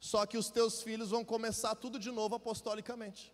Só 0.00 0.24
que 0.24 0.38
os 0.38 0.50
teus 0.50 0.82
filhos 0.82 1.10
vão 1.10 1.22
começar 1.22 1.74
tudo 1.74 1.98
de 1.98 2.10
novo 2.10 2.34
apostolicamente. 2.34 3.32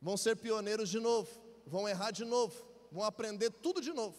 Vão 0.00 0.18
ser 0.18 0.36
pioneiros 0.36 0.90
de 0.90 1.00
novo, 1.00 1.30
vão 1.66 1.88
errar 1.88 2.10
de 2.10 2.24
novo, 2.24 2.54
vão 2.92 3.02
aprender 3.02 3.50
tudo 3.50 3.80
de 3.80 3.92
novo. 3.92 4.16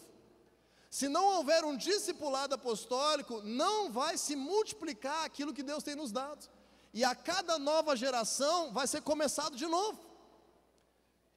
Se 0.89 1.07
não 1.07 1.37
houver 1.37 1.63
um 1.63 1.77
discipulado 1.77 2.55
apostólico, 2.55 3.41
não 3.43 3.91
vai 3.91 4.17
se 4.17 4.35
multiplicar 4.35 5.25
aquilo 5.25 5.53
que 5.53 5.63
Deus 5.63 5.83
tem 5.83 5.95
nos 5.95 6.11
dado. 6.11 6.49
E 6.93 7.03
a 7.03 7.15
cada 7.15 7.57
nova 7.57 7.95
geração 7.95 8.71
vai 8.71 8.87
ser 8.87 9.01
começado 9.01 9.55
de 9.55 9.65
novo. 9.67 9.99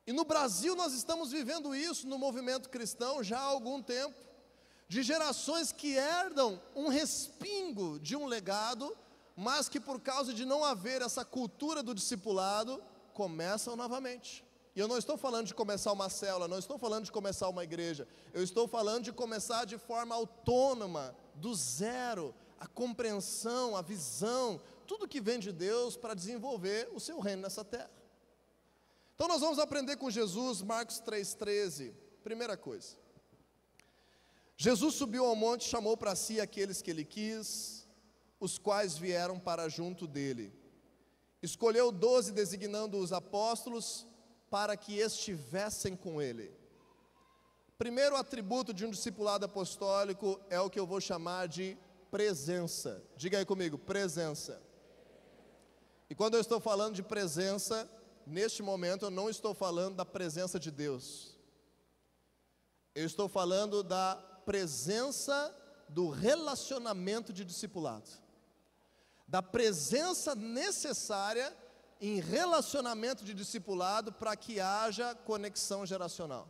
E 0.07 0.13
no 0.13 0.25
Brasil 0.25 0.77
nós 0.77 0.93
estamos 0.93 1.33
vivendo 1.33 1.75
isso 1.75 2.07
no 2.07 2.19
movimento 2.19 2.71
cristão 2.71 3.23
já 3.23 3.39
há 3.39 3.43
algum 3.43 3.83
tempo, 3.83 4.15
de 4.89 5.03
gerações 5.03 5.73
que 5.73 5.95
herdam 5.95 6.63
um 6.75 6.89
respingo 6.89 7.99
de 7.99 8.15
um 8.15 8.27
legado, 8.27 8.97
mas 9.37 9.69
que 9.69 9.79
por 9.79 10.01
causa 10.01 10.33
de 10.33 10.45
não 10.45 10.65
haver 10.65 11.03
essa 11.03 11.25
cultura 11.25 11.83
do 11.83 11.95
discipulado, 11.95 12.83
começam 13.13 13.77
novamente. 13.77 14.45
E 14.75 14.81
eu 14.81 14.89
não 14.89 14.99
estou 14.99 15.17
falando 15.17 15.47
de 15.47 15.55
começar 15.55 15.93
uma 15.93 16.09
célula, 16.09 16.49
não 16.49 16.59
estou 16.59 16.79
falando 16.79 17.05
de 17.05 17.13
começar 17.13 17.49
uma 17.49 17.65
igreja, 17.65 18.09
eu 18.33 18.43
estou 18.43 18.67
falando 18.67 19.05
de 19.05 19.13
começar 19.13 19.65
de 19.65 19.79
forma 19.79 20.15
autônoma, 20.15 21.15
do 21.35 21.55
zero, 21.55 22.35
a 22.59 22.67
compreensão, 22.67 23.77
a 23.77 23.83
visão, 23.83 24.61
tudo 24.87 25.09
que 25.09 25.21
vem 25.21 25.39
de 25.39 25.53
Deus 25.53 25.97
para 25.97 26.15
desenvolver 26.15 26.89
o 26.95 27.01
seu 27.01 27.21
reino 27.21 27.43
nessa 27.43 27.65
terra. 27.65 27.91
Então 29.15 29.29
nós 29.29 29.41
vamos 29.41 29.59
aprender 29.59 29.97
com 29.97 30.11
Jesus, 30.11 30.63
Marcos 30.63 31.01
3,13. 31.01 31.95
Primeira 32.23 32.57
coisa. 32.57 32.97
Jesus 34.59 34.95
subiu 34.95 35.25
ao 35.25 35.37
monte, 35.37 35.65
chamou 35.65 35.97
para 35.97 36.15
si 36.15 36.41
aqueles 36.41 36.81
que 36.81 36.91
ele 36.91 37.05
quis, 37.05 37.76
os 38.39 38.59
quais 38.59 38.97
vieram 38.97 39.39
para 39.39 39.69
junto 39.69 40.07
dele. 40.07 40.53
Escolheu 41.43 41.93
doze, 41.93 42.33
designando 42.33 42.99
os 42.99 43.13
apóstolos, 43.13 44.07
para 44.51 44.77
que 44.77 44.99
estivessem 44.99 45.97
com 45.97 46.21
ele. 46.21 46.53
Primeiro 47.79 48.17
atributo 48.17 48.73
de 48.73 48.87
um 48.87 48.91
discipulado 48.91 49.45
apostólico 49.45 50.41
é 50.49 50.59
o 50.59 50.71
que 50.71 50.81
eu 50.81 50.87
vou 50.87 51.01
chamar 51.01 51.47
de 51.47 51.77
presença. 52.11 53.03
Diga 53.17 53.39
aí 53.39 53.45
comigo, 53.45 53.77
presença. 53.77 54.63
E 56.09 56.15
quando 56.15 56.35
eu 56.35 56.41
estou 56.41 56.59
falando 56.61 56.95
de 56.95 57.03
presença, 57.03 57.89
neste 58.27 58.63
momento 58.63 59.07
eu 59.07 59.11
não 59.11 59.29
estou 59.29 59.53
falando 59.53 59.97
da 59.97 60.05
presença 60.05 60.59
de 60.59 60.71
Deus. 60.71 61.37
Eu 62.95 63.05
estou 63.05 63.29
falando 63.29 63.83
da 63.83 64.15
presença 64.47 65.55
do 65.89 66.09
relacionamento 66.09 67.33
de 67.33 67.45
discipulado. 67.45 68.09
Da 69.27 69.43
presença 69.43 70.35
necessária 70.35 71.57
em 72.01 72.21
relacionamento 72.21 73.25
de 73.25 73.35
discipulado 73.35 74.13
para 74.13 74.37
que 74.37 74.61
haja 74.61 75.15
conexão 75.15 75.85
geracional. 75.87 76.49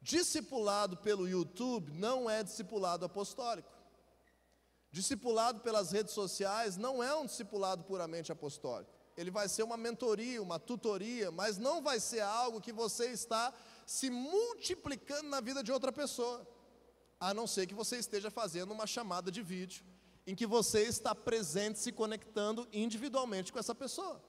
Discipulado 0.00 0.96
pelo 0.96 1.28
YouTube 1.28 1.92
não 1.92 2.28
é 2.28 2.42
discipulado 2.42 3.04
apostólico. 3.04 3.70
Discipulado 4.90 5.60
pelas 5.60 5.92
redes 5.92 6.12
sociais 6.12 6.76
não 6.76 7.02
é 7.02 7.14
um 7.14 7.24
discipulado 7.24 7.84
puramente 7.84 8.32
apostólico. 8.32 8.92
Ele 9.16 9.30
vai 9.30 9.48
ser 9.48 9.62
uma 9.62 9.76
mentoria, 9.76 10.42
uma 10.42 10.58
tutoria, 10.58 11.30
mas 11.30 11.56
não 11.56 11.80
vai 11.80 12.00
ser 12.00 12.20
algo 12.20 12.60
que 12.60 12.72
você 12.72 13.06
está 13.10 13.52
se 13.86 14.10
multiplicando 14.10 15.28
na 15.28 15.40
vida 15.40 15.62
de 15.62 15.70
outra 15.70 15.92
pessoa, 15.92 16.46
a 17.20 17.32
não 17.32 17.46
ser 17.46 17.66
que 17.66 17.74
você 17.74 17.96
esteja 17.96 18.30
fazendo 18.30 18.72
uma 18.72 18.86
chamada 18.86 19.30
de 19.30 19.42
vídeo 19.42 19.84
em 20.26 20.34
que 20.34 20.46
você 20.46 20.82
está 20.82 21.14
presente, 21.14 21.78
se 21.78 21.92
conectando 21.92 22.68
individualmente 22.72 23.52
com 23.52 23.58
essa 23.58 23.74
pessoa. 23.74 24.22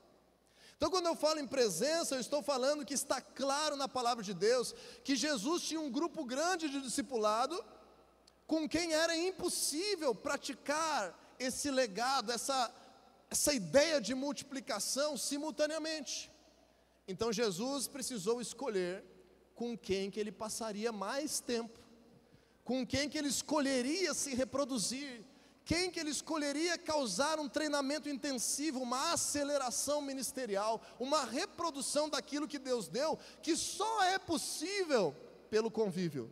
Então, 0.75 0.89
quando 0.89 1.05
eu 1.05 1.15
falo 1.15 1.39
em 1.39 1.47
presença, 1.47 2.15
eu 2.15 2.19
estou 2.19 2.41
falando 2.41 2.85
que 2.85 2.93
está 2.93 3.21
claro 3.21 3.75
na 3.75 3.87
palavra 3.87 4.23
de 4.23 4.33
Deus 4.33 4.73
que 5.03 5.15
Jesus 5.15 5.61
tinha 5.63 5.79
um 5.79 5.91
grupo 5.91 6.25
grande 6.25 6.67
de 6.67 6.81
discipulado 6.81 7.63
com 8.45 8.67
quem 8.67 8.93
era 8.93 9.15
impossível 9.15 10.13
praticar 10.13 11.17
esse 11.39 11.71
legado, 11.71 12.31
essa, 12.31 12.73
essa 13.29 13.53
ideia 13.53 14.01
de 14.01 14.13
multiplicação 14.13 15.15
simultaneamente. 15.15 16.31
Então, 17.07 17.31
Jesus 17.31 17.87
precisou 17.87 18.41
escolher 18.41 19.05
com 19.55 19.77
quem 19.77 20.09
que 20.09 20.19
ele 20.19 20.31
passaria 20.31 20.91
mais 20.91 21.39
tempo, 21.39 21.79
com 22.63 22.85
quem 22.85 23.07
que 23.09 23.17
ele 23.17 23.27
escolheria 23.27 24.13
se 24.13 24.33
reproduzir, 24.33 25.23
quem 25.65 25.89
que 25.89 25.99
ele 25.99 26.09
escolheria 26.09 26.77
causar 26.77 27.39
um 27.39 27.47
treinamento 27.47 28.09
intensivo, 28.09 28.81
uma 28.81 29.13
aceleração 29.13 30.01
ministerial, 30.01 30.81
uma 30.99 31.23
reprodução 31.23 32.09
daquilo 32.09 32.47
que 32.47 32.59
Deus 32.59 32.87
deu, 32.87 33.17
que 33.41 33.55
só 33.55 34.03
é 34.03 34.19
possível 34.19 35.15
pelo 35.49 35.71
convívio. 35.71 36.29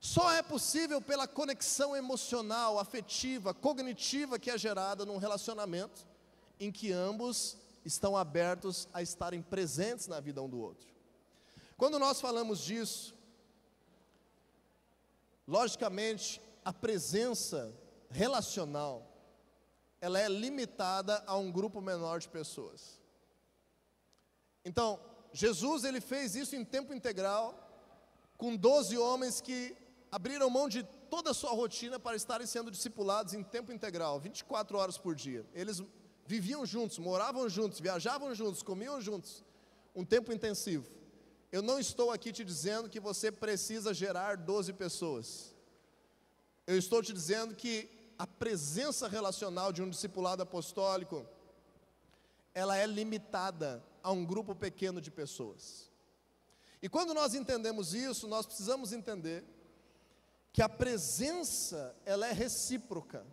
Só 0.00 0.32
é 0.32 0.42
possível 0.42 1.00
pela 1.00 1.26
conexão 1.28 1.94
emocional, 1.94 2.78
afetiva, 2.78 3.52
cognitiva 3.52 4.38
que 4.38 4.50
é 4.50 4.58
gerada 4.58 5.04
num 5.04 5.16
relacionamento 5.16 6.06
em 6.58 6.70
que 6.72 6.92
ambos 6.92 7.56
estão 7.84 8.16
abertos 8.16 8.88
a 8.92 9.02
estarem 9.02 9.42
presentes 9.42 10.06
na 10.06 10.20
vida 10.20 10.42
um 10.42 10.48
do 10.48 10.58
outro. 10.60 10.88
Quando 11.76 11.98
nós 11.98 12.20
falamos 12.20 12.60
disso, 12.60 13.14
logicamente, 15.46 16.40
a 16.64 16.72
presença 16.72 17.72
relacional, 18.10 19.06
ela 20.00 20.20
é 20.20 20.28
limitada 20.28 21.22
a 21.26 21.36
um 21.36 21.50
grupo 21.50 21.80
menor 21.80 22.20
de 22.20 22.28
pessoas. 22.28 23.00
Então, 24.64 25.00
Jesus 25.32 25.84
ele 25.84 26.00
fez 26.00 26.34
isso 26.34 26.54
em 26.54 26.64
tempo 26.64 26.94
integral, 26.94 27.64
com 28.36 28.56
12 28.56 28.96
homens 28.96 29.40
que 29.40 29.76
abriram 30.10 30.48
mão 30.48 30.68
de 30.68 30.82
toda 31.10 31.30
a 31.30 31.34
sua 31.34 31.50
rotina 31.52 31.98
para 31.98 32.16
estarem 32.16 32.46
sendo 32.46 32.70
discipulados 32.70 33.34
em 33.34 33.42
tempo 33.42 33.72
integral, 33.72 34.18
24 34.20 34.78
horas 34.78 34.96
por 34.96 35.14
dia. 35.14 35.44
Eles 35.52 35.82
viviam 36.26 36.64
juntos, 36.64 36.98
moravam 36.98 37.48
juntos, 37.48 37.80
viajavam 37.80 38.34
juntos, 38.34 38.62
comiam 38.62 39.00
juntos, 39.00 39.44
um 39.94 40.04
tempo 40.04 40.32
intensivo. 40.32 40.88
Eu 41.50 41.62
não 41.62 41.78
estou 41.78 42.10
aqui 42.10 42.30
te 42.30 42.44
dizendo 42.44 42.90
que 42.90 43.00
você 43.00 43.32
precisa 43.32 43.94
gerar 43.94 44.36
12 44.36 44.74
pessoas. 44.74 45.54
Eu 46.66 46.76
estou 46.76 47.02
te 47.02 47.12
dizendo 47.12 47.54
que 47.54 47.97
a 48.18 48.26
presença 48.26 49.06
relacional 49.06 49.72
de 49.72 49.80
um 49.80 49.88
discipulado 49.88 50.42
apostólico, 50.42 51.24
ela 52.52 52.76
é 52.76 52.84
limitada 52.84 53.82
a 54.02 54.10
um 54.10 54.24
grupo 54.24 54.54
pequeno 54.54 55.00
de 55.00 55.10
pessoas. 55.10 55.88
E 56.82 56.88
quando 56.88 57.14
nós 57.14 57.34
entendemos 57.34 57.94
isso, 57.94 58.26
nós 58.26 58.44
precisamos 58.44 58.92
entender 58.92 59.44
que 60.52 60.60
a 60.60 60.68
presença, 60.68 61.94
ela 62.04 62.26
é 62.26 62.32
recíproca. 62.32 63.24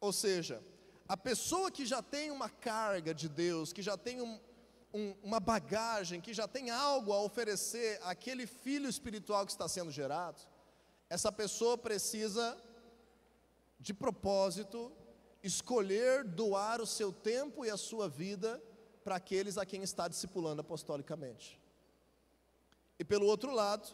Ou 0.00 0.12
seja, 0.12 0.62
a 1.08 1.16
pessoa 1.16 1.70
que 1.70 1.84
já 1.84 2.00
tem 2.00 2.30
uma 2.30 2.48
carga 2.48 3.12
de 3.12 3.28
Deus, 3.28 3.72
que 3.72 3.82
já 3.82 3.96
tem 3.96 4.20
um, 4.20 4.38
um, 4.94 5.16
uma 5.22 5.40
bagagem, 5.40 6.20
que 6.20 6.32
já 6.32 6.46
tem 6.46 6.70
algo 6.70 7.12
a 7.12 7.20
oferecer 7.20 8.00
àquele 8.04 8.46
filho 8.46 8.88
espiritual 8.88 9.44
que 9.44 9.52
está 9.52 9.66
sendo 9.66 9.90
gerado, 9.90 10.40
essa 11.08 11.32
pessoa 11.32 11.76
precisa 11.76 12.56
de 13.82 13.92
propósito, 13.92 14.92
escolher 15.42 16.22
doar 16.22 16.80
o 16.80 16.86
seu 16.86 17.12
tempo 17.12 17.64
e 17.66 17.70
a 17.70 17.76
sua 17.76 18.08
vida 18.08 18.62
para 19.02 19.16
aqueles 19.16 19.58
a 19.58 19.66
quem 19.66 19.82
está 19.82 20.06
discipulando 20.06 20.60
apostolicamente. 20.60 21.60
E 22.96 23.04
pelo 23.04 23.26
outro 23.26 23.52
lado, 23.52 23.88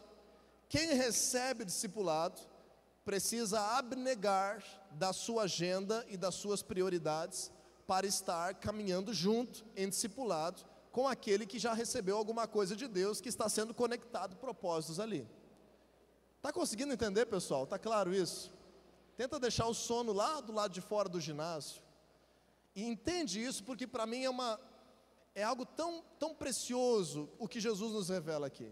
quem 0.67 0.93
recebe 0.93 1.65
discipulado 1.65 2.39
precisa 3.03 3.59
abnegar 3.77 4.63
da 4.91 5.11
sua 5.11 5.43
agenda 5.43 6.05
e 6.07 6.15
das 6.15 6.35
suas 6.35 6.61
prioridades 6.61 7.51
para 7.87 8.05
estar 8.05 8.53
caminhando 8.59 9.11
junto 9.11 9.65
em 9.75 9.89
discipulado 9.89 10.61
com 10.91 11.07
aquele 11.07 11.47
que 11.47 11.57
já 11.57 11.73
recebeu 11.73 12.15
alguma 12.15 12.47
coisa 12.47 12.75
de 12.75 12.87
Deus, 12.87 13.19
que 13.19 13.29
está 13.29 13.49
sendo 13.49 13.73
conectado 13.73 14.35
propósitos 14.35 14.99
ali. 14.99 15.27
Está 16.37 16.53
conseguindo 16.53 16.93
entender, 16.93 17.25
pessoal? 17.25 17.63
Está 17.63 17.79
claro 17.79 18.13
isso? 18.13 18.58
Tenta 19.19 19.37
deixar 19.37 19.67
o 19.67 19.73
sono 19.73 20.13
lá 20.13 20.39
do 20.39 20.53
lado 20.53 20.71
de 20.71 20.79
fora 20.79 21.09
do 21.09 21.19
ginásio. 21.19 21.81
E 22.73 22.85
entende 22.85 23.43
isso, 23.43 23.65
porque 23.65 23.85
para 23.85 24.05
mim 24.05 24.23
é, 24.23 24.29
uma, 24.29 24.57
é 25.35 25.43
algo 25.43 25.65
tão, 25.65 26.01
tão 26.17 26.33
precioso 26.33 27.29
o 27.37 27.45
que 27.45 27.59
Jesus 27.59 27.91
nos 27.91 28.07
revela 28.07 28.47
aqui. 28.47 28.71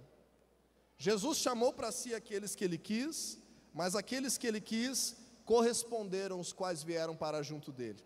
Jesus 0.98 1.40
chamou 1.40 1.74
para 1.74 1.92
si 1.92 2.16
aqueles 2.16 2.56
que 2.56 2.64
ele 2.64 2.78
quis, 2.78 3.38
mas 3.74 3.94
aqueles 3.94 4.38
que 4.38 4.48
ele 4.48 4.62
quis 4.62 5.18
corresponderam 5.44 6.40
os 6.40 6.54
quais 6.54 6.82
vieram 6.82 7.14
para 7.14 7.44
junto 7.44 7.70
dele. 7.74 8.02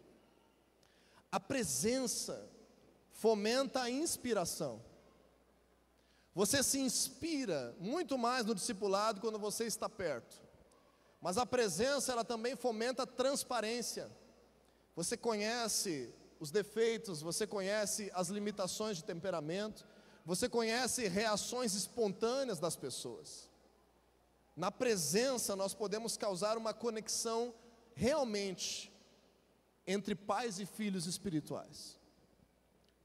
A 1.32 1.40
presença 1.40 2.50
fomenta 3.12 3.84
a 3.84 3.90
inspiração. 3.92 4.84
Você 6.34 6.64
se 6.64 6.80
inspira 6.80 7.76
muito 7.80 8.18
mais 8.18 8.48
no 8.48 8.56
discipulado 8.56 9.22
quando 9.22 9.38
você 9.38 9.66
está 9.66 9.88
perto. 9.88 10.50
Mas 11.22 11.38
a 11.38 11.46
presença, 11.46 12.12
ela 12.12 12.26
também 12.26 12.56
fomenta 12.56 13.06
transparência. 13.06 14.10
Você 14.96 15.16
conhece 15.16 16.12
os 16.40 16.50
defeitos, 16.50 17.22
você 17.22 17.46
conhece 17.46 18.12
as 18.16 18.30
limitações 18.30 18.98
de 18.98 19.04
temperamento, 19.04 19.88
você 20.26 20.50
conhece 20.50 21.08
reações 21.08 21.76
espontâneas 21.76 22.60
das 22.60 22.76
pessoas. 22.76 23.48
Na 24.56 24.72
presença, 24.72 25.56
nós 25.56 25.76
podemos 25.76 26.18
causar 26.18 26.58
uma 26.58 26.74
conexão 26.74 27.54
realmente 27.94 28.92
entre 29.86 30.16
pais 30.16 30.60
e 30.60 30.66
filhos 30.66 31.06
espirituais. 31.06 32.00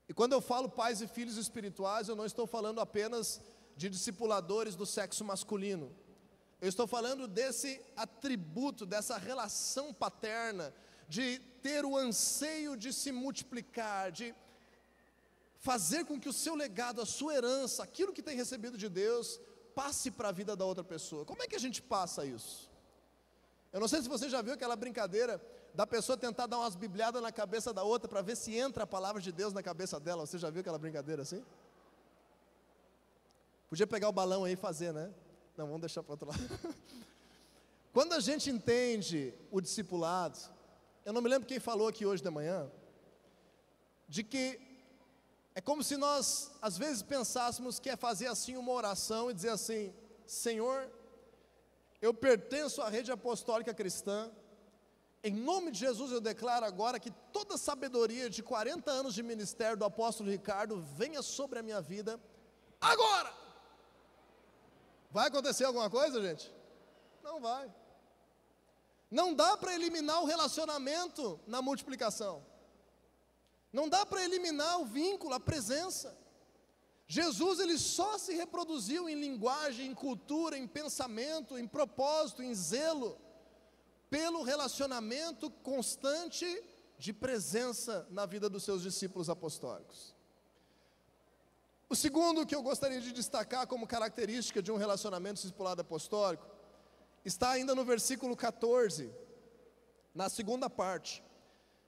E 0.09 0.15
quando 0.15 0.33
eu 0.33 0.41
falo 0.41 0.69
pais 0.69 1.01
e 1.03 1.07
filhos 1.07 1.37
espirituais, 1.37 2.09
eu 2.09 2.17
não 2.17 2.25
estou 2.25 2.47
falando 2.47 2.81
apenas 2.81 3.41
de 3.77 3.91
discipuladores 3.91 4.75
do 4.75 4.87
sexo 4.87 5.25
masculino. 5.25 5.95
Eu 6.61 6.69
estou 6.69 6.87
falando 6.87 7.29
desse 7.29 7.81
atributo, 7.97 8.87
dessa 8.87 9.19
relação 9.19 9.93
paterna, 9.93 10.73
de 11.09 11.39
ter 11.63 11.85
o 11.85 11.97
anseio 11.97 12.77
de 12.77 12.93
se 12.93 13.13
multiplicar, 13.13 14.11
de 14.11 14.35
fazer 15.59 16.05
com 16.05 16.19
que 16.19 16.29
o 16.29 16.33
seu 16.33 16.55
legado, 16.55 17.01
a 17.01 17.07
sua 17.07 17.35
herança, 17.35 17.83
aquilo 17.83 18.13
que 18.13 18.23
tem 18.23 18.37
recebido 18.37 18.79
de 18.79 18.89
Deus, 18.89 19.41
passe 19.75 20.11
para 20.11 20.31
a 20.31 20.33
vida 20.33 20.57
da 20.57 20.65
outra 20.65 20.83
pessoa. 20.83 21.25
Como 21.25 21.43
é 21.43 21.47
que 21.47 21.57
a 21.57 21.61
gente 21.61 21.83
passa 21.83 22.25
isso? 22.25 22.71
Eu 23.73 23.81
não 23.81 23.89
sei 23.89 24.01
se 24.01 24.09
você 24.09 24.29
já 24.29 24.41
viu 24.41 24.55
aquela 24.55 24.77
brincadeira 24.77 25.41
da 25.75 25.87
pessoa 25.87 26.17
tentar 26.17 26.47
dar 26.47 26.59
umas 26.59 26.75
bibliadas 26.75 27.21
na 27.21 27.31
cabeça 27.31 27.73
da 27.75 27.83
outra 27.83 28.09
para 28.09 28.23
ver 28.23 28.35
se 28.37 28.55
entra 28.57 28.85
a 28.85 28.87
palavra 28.87 29.21
de 29.21 29.31
Deus 29.31 29.53
na 29.53 29.63
cabeça 29.63 30.01
dela. 30.01 30.25
Você 30.25 30.39
já 30.39 30.49
viu 30.49 30.63
aquela 30.63 30.79
brincadeira 30.79 31.21
assim? 31.21 31.45
Podia 33.69 33.87
pegar 33.87 34.09
o 34.09 34.13
balão 34.13 34.45
aí 34.45 34.55
e 34.55 34.57
fazer, 34.57 34.93
né? 34.95 35.13
Não, 35.57 35.67
vamos 35.67 35.81
deixar 35.81 36.03
para 36.03 36.13
outro 36.13 36.29
lado. 36.29 36.41
Quando 37.93 38.13
a 38.13 38.21
gente 38.21 38.51
entende 38.51 39.33
o 39.51 39.59
discipulado, 39.59 40.39
eu 41.03 41.15
não 41.15 41.23
me 41.23 41.31
lembro 41.31 41.49
quem 41.49 41.59
falou 41.59 41.89
aqui 41.89 42.05
hoje 42.05 42.23
de 42.23 42.29
manhã, 42.29 42.71
de 44.07 44.23
que 44.23 44.61
é 45.55 45.61
como 45.63 45.83
se 45.83 45.97
nós, 45.97 46.53
às 46.61 46.77
vezes, 46.77 47.03
pensássemos 47.03 47.79
que 47.79 47.89
é 47.89 47.97
fazer 47.97 48.27
assim 48.27 48.59
uma 48.59 48.71
oração 48.71 49.31
e 49.31 49.35
dizer 49.35 49.49
assim: 49.49 49.95
Senhor, 50.27 50.91
eu 52.03 52.13
pertenço 52.13 52.83
à 52.83 52.91
rede 52.91 53.11
apostólica 53.11 53.73
cristã, 53.73 54.31
em 55.25 55.33
nome 55.33 55.71
de 55.71 55.79
Jesus 55.79 56.13
eu 56.13 56.21
declaro 56.21 56.67
agora 56.67 57.01
que 57.01 57.11
toda 57.33 57.55
a 57.55 57.59
sabedoria 57.59 58.29
de 58.29 58.43
40 58.43 58.91
anos 58.91 59.15
de 59.15 59.23
ministério 59.23 59.79
do 59.79 59.87
apóstolo 59.87 60.31
Ricardo 60.31 60.79
venha 60.79 61.23
sobre 61.23 61.59
a 61.59 61.63
minha 61.63 61.81
vida, 61.81 62.21
agora! 62.79 63.46
Vai 65.17 65.29
acontecer 65.29 65.65
alguma 65.65 65.89
coisa, 65.89 66.21
gente? 66.21 66.55
Não 67.23 67.41
vai. 67.41 67.75
Não 69.11 69.33
dá 69.33 69.57
para 69.57 69.75
eliminar 69.75 70.21
o 70.23 70.27
relacionamento 70.27 71.41
na 71.47 71.63
multiplicação. 71.63 72.45
Não 73.73 73.89
dá 73.89 74.05
para 74.05 74.23
eliminar 74.23 74.79
o 74.79 74.85
vínculo, 74.85 75.33
a 75.33 75.41
presença. 75.41 76.15
Jesus 77.07 77.61
ele 77.61 77.79
só 77.79 78.19
se 78.19 78.35
reproduziu 78.35 79.09
em 79.09 79.19
linguagem, 79.19 79.87
em 79.87 79.95
cultura, 79.95 80.59
em 80.59 80.69
pensamento, 80.69 81.57
em 81.57 81.67
propósito, 81.67 82.43
em 82.43 82.55
zelo, 82.55 83.19
pelo 84.11 84.43
relacionamento 84.43 85.51
constante 85.51 86.63
de 86.99 87.15
presença 87.15 88.07
na 88.11 88.27
vida 88.27 88.51
dos 88.51 88.65
seus 88.65 88.83
discípulos 88.83 89.31
apostólicos. 89.31 90.16
O 91.89 91.95
segundo 91.95 92.45
que 92.45 92.55
eu 92.55 92.63
gostaria 92.63 93.01
de 93.01 93.13
destacar 93.13 93.67
como 93.67 93.87
característica 93.87 94.63
de 94.63 94.73
um 94.73 94.77
relacionamento 94.77 95.41
discipulado 95.41 95.81
apostólico 95.81 96.47
está 97.25 97.51
ainda 97.51 97.75
no 97.75 97.85
versículo 97.85 98.37
14, 98.37 99.13
na 100.15 100.29
segunda 100.29 100.69
parte, 100.69 101.23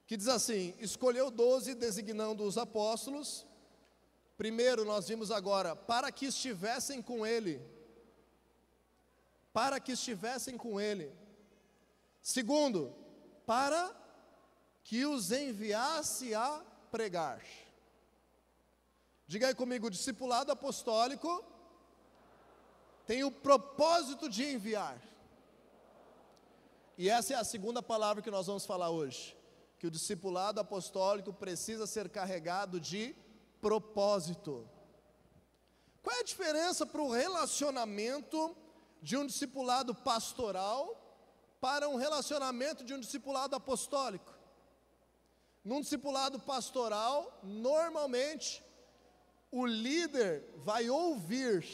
que 0.06 0.16
diz 0.16 0.28
assim: 0.28 0.74
Escolheu 0.78 1.30
doze, 1.30 1.74
designando 1.74 2.44
os 2.44 2.56
apóstolos, 2.56 3.46
Primeiro, 4.38 4.84
nós 4.84 5.08
vimos 5.08 5.32
agora, 5.32 5.74
para 5.74 6.12
que 6.12 6.26
estivessem 6.26 7.02
com 7.02 7.26
Ele. 7.26 7.60
Para 9.52 9.80
que 9.80 9.90
estivessem 9.90 10.56
com 10.56 10.80
Ele. 10.80 11.12
Segundo, 12.22 12.94
para 13.44 13.92
que 14.84 15.04
os 15.04 15.32
enviasse 15.32 16.36
a 16.36 16.64
pregar. 16.88 17.42
Diga 19.28 19.48
aí 19.48 19.54
comigo, 19.54 19.90
discipulado 19.90 20.50
apostólico 20.50 21.44
tem 23.06 23.24
o 23.24 23.30
propósito 23.30 24.26
de 24.28 24.42
enviar. 24.44 24.98
E 26.96 27.10
essa 27.10 27.34
é 27.34 27.36
a 27.36 27.44
segunda 27.44 27.82
palavra 27.82 28.22
que 28.22 28.30
nós 28.30 28.46
vamos 28.46 28.64
falar 28.64 28.88
hoje. 28.88 29.36
Que 29.78 29.86
o 29.86 29.90
discipulado 29.90 30.60
apostólico 30.60 31.30
precisa 31.32 31.86
ser 31.86 32.08
carregado 32.08 32.80
de 32.80 33.14
propósito. 33.60 34.68
Qual 36.02 36.16
é 36.16 36.20
a 36.20 36.24
diferença 36.24 36.86
para 36.86 37.02
o 37.02 37.10
relacionamento 37.10 38.56
de 39.02 39.16
um 39.16 39.26
discipulado 39.26 39.94
pastoral 39.94 40.82
para 41.60 41.88
um 41.88 41.96
relacionamento 41.96 42.82
de 42.82 42.94
um 42.94 43.00
discipulado 43.00 43.54
apostólico? 43.54 44.32
Num 45.62 45.80
discipulado 45.80 46.38
pastoral, 46.40 47.40
normalmente, 47.42 48.62
o 49.50 49.66
líder 49.66 50.44
vai 50.56 50.90
ouvir 50.90 51.64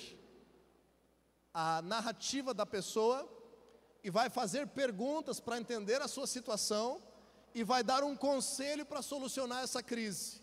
a 1.53 1.83
narrativa 1.83 2.55
da 2.55 2.67
pessoa 2.67 3.29
e 4.03 4.11
vai 4.11 4.29
fazer 4.29 4.67
perguntas 4.69 5.41
para 5.41 5.59
entender 5.59 6.01
a 6.01 6.09
sua 6.09 6.27
situação 6.27 7.01
e 7.55 7.63
vai 7.63 7.83
dar 7.83 8.03
um 8.03 8.17
conselho 8.17 8.85
para 8.85 9.03
solucionar 9.03 9.63
essa 9.63 9.83
crise. 9.83 10.43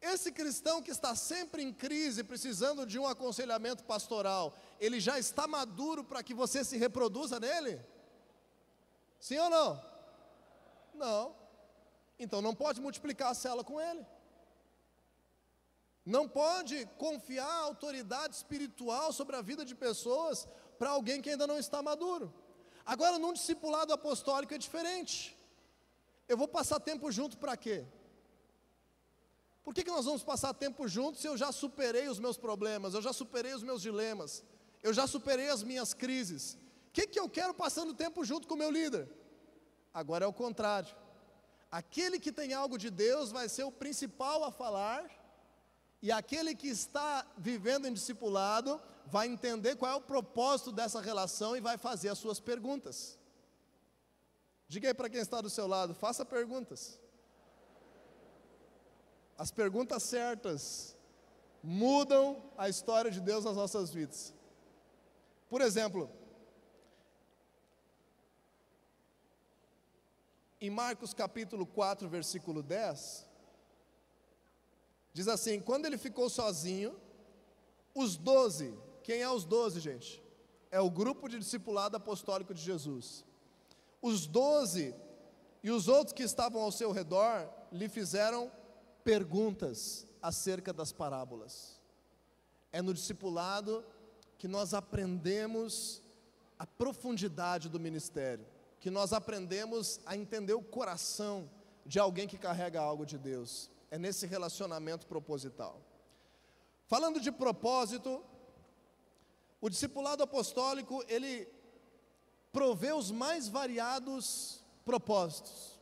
Esse 0.00 0.32
cristão 0.32 0.82
que 0.82 0.90
está 0.90 1.14
sempre 1.14 1.62
em 1.62 1.72
crise, 1.72 2.24
precisando 2.24 2.84
de 2.84 2.98
um 2.98 3.06
aconselhamento 3.06 3.84
pastoral, 3.84 4.56
ele 4.80 4.98
já 4.98 5.16
está 5.16 5.46
maduro 5.46 6.02
para 6.02 6.24
que 6.24 6.34
você 6.34 6.64
se 6.64 6.76
reproduza 6.76 7.38
nele? 7.38 7.80
Sim 9.20 9.38
ou 9.38 9.48
não? 9.48 9.84
Não. 10.92 11.36
Então 12.18 12.42
não 12.42 12.54
pode 12.54 12.80
multiplicar 12.80 13.30
a 13.30 13.34
cela 13.34 13.62
com 13.62 13.80
ele. 13.80 14.04
Não 16.04 16.28
pode 16.28 16.86
confiar 16.98 17.52
autoridade 17.52 18.34
espiritual 18.34 19.12
sobre 19.12 19.36
a 19.36 19.42
vida 19.42 19.64
de 19.64 19.74
pessoas 19.74 20.48
para 20.78 20.90
alguém 20.90 21.22
que 21.22 21.30
ainda 21.30 21.46
não 21.46 21.58
está 21.58 21.80
maduro. 21.80 22.32
Agora, 22.84 23.18
num 23.18 23.32
discipulado 23.32 23.92
apostólico 23.92 24.52
é 24.52 24.58
diferente. 24.58 25.36
Eu 26.28 26.36
vou 26.36 26.48
passar 26.48 26.80
tempo 26.80 27.10
junto 27.12 27.38
para 27.38 27.56
quê? 27.56 27.84
Por 29.62 29.72
que, 29.72 29.84
que 29.84 29.90
nós 29.90 30.04
vamos 30.04 30.24
passar 30.24 30.52
tempo 30.52 30.88
juntos 30.88 31.20
se 31.20 31.28
eu 31.28 31.36
já 31.36 31.52
superei 31.52 32.08
os 32.08 32.18
meus 32.18 32.36
problemas, 32.36 32.94
eu 32.94 33.02
já 33.02 33.12
superei 33.12 33.54
os 33.54 33.62
meus 33.62 33.80
dilemas, 33.80 34.42
eu 34.82 34.92
já 34.92 35.06
superei 35.06 35.48
as 35.48 35.62
minhas 35.62 35.94
crises? 35.94 36.54
O 36.88 36.92
que, 36.92 37.06
que 37.06 37.20
eu 37.20 37.28
quero 37.28 37.54
passando 37.54 37.94
tempo 37.94 38.24
junto 38.24 38.48
com 38.48 38.54
o 38.54 38.58
meu 38.58 38.70
líder? 38.70 39.08
Agora 39.94 40.24
é 40.24 40.28
o 40.28 40.32
contrário. 40.32 40.92
Aquele 41.70 42.18
que 42.18 42.32
tem 42.32 42.52
algo 42.52 42.76
de 42.76 42.90
Deus 42.90 43.30
vai 43.30 43.48
ser 43.48 43.62
o 43.62 43.70
principal 43.70 44.42
a 44.42 44.50
falar, 44.50 45.08
e 46.02 46.10
aquele 46.10 46.52
que 46.52 46.66
está 46.66 47.24
vivendo 47.38 47.86
em 47.86 47.92
discipulado 47.92 48.82
vai 49.06 49.28
entender 49.28 49.76
qual 49.76 49.92
é 49.92 49.94
o 49.94 50.00
propósito 50.00 50.72
dessa 50.72 51.00
relação 51.00 51.56
e 51.56 51.60
vai 51.60 51.78
fazer 51.78 52.08
as 52.08 52.18
suas 52.18 52.40
perguntas. 52.40 53.16
Diga 54.66 54.88
aí 54.88 54.94
para 54.94 55.08
quem 55.08 55.20
está 55.20 55.40
do 55.40 55.48
seu 55.48 55.68
lado, 55.68 55.94
faça 55.94 56.24
perguntas. 56.24 56.98
As 59.38 59.52
perguntas 59.52 60.02
certas 60.02 60.96
mudam 61.62 62.42
a 62.58 62.68
história 62.68 63.10
de 63.10 63.20
Deus 63.20 63.44
nas 63.44 63.54
nossas 63.54 63.92
vidas. 63.92 64.34
Por 65.48 65.60
exemplo, 65.60 66.10
em 70.60 70.70
Marcos 70.70 71.14
capítulo 71.14 71.64
4, 71.64 72.08
versículo 72.08 72.62
10, 72.62 73.28
diz 75.12 75.28
assim: 75.28 75.60
Quando 75.60 75.86
ele 75.86 75.98
ficou 75.98 76.28
sozinho, 76.28 76.94
os 77.94 78.16
doze, 78.16 78.74
quem 79.02 79.20
é 79.22 79.30
os 79.30 79.44
doze, 79.44 79.80
gente? 79.80 80.22
É 80.70 80.80
o 80.80 80.90
grupo 80.90 81.28
de 81.28 81.38
discipulado 81.38 81.96
apostólico 81.96 82.54
de 82.54 82.62
Jesus. 82.62 83.24
Os 84.00 84.26
doze 84.26 84.94
e 85.62 85.70
os 85.70 85.86
outros 85.86 86.12
que 86.12 86.22
estavam 86.22 86.62
ao 86.62 86.72
seu 86.72 86.90
redor 86.90 87.48
lhe 87.70 87.88
fizeram 87.88 88.50
perguntas 89.04 90.06
acerca 90.20 90.72
das 90.72 90.92
parábolas. 90.92 91.80
É 92.72 92.80
no 92.80 92.94
discipulado 92.94 93.84
que 94.38 94.48
nós 94.48 94.72
aprendemos 94.72 96.02
a 96.58 96.66
profundidade 96.66 97.68
do 97.68 97.78
ministério, 97.78 98.46
que 98.80 98.90
nós 98.90 99.12
aprendemos 99.12 100.00
a 100.06 100.16
entender 100.16 100.54
o 100.54 100.62
coração 100.62 101.50
de 101.84 101.98
alguém 101.98 102.26
que 102.26 102.38
carrega 102.38 102.80
algo 102.80 103.04
de 103.04 103.18
Deus. 103.18 103.70
É 103.92 103.98
nesse 103.98 104.26
relacionamento 104.26 105.06
proposital. 105.06 105.78
Falando 106.86 107.20
de 107.20 107.30
propósito, 107.30 108.24
o 109.60 109.68
discipulado 109.68 110.22
apostólico, 110.22 111.04
ele 111.06 111.46
provê 112.50 112.90
os 112.94 113.10
mais 113.10 113.48
variados 113.48 114.64
propósitos. 114.82 115.78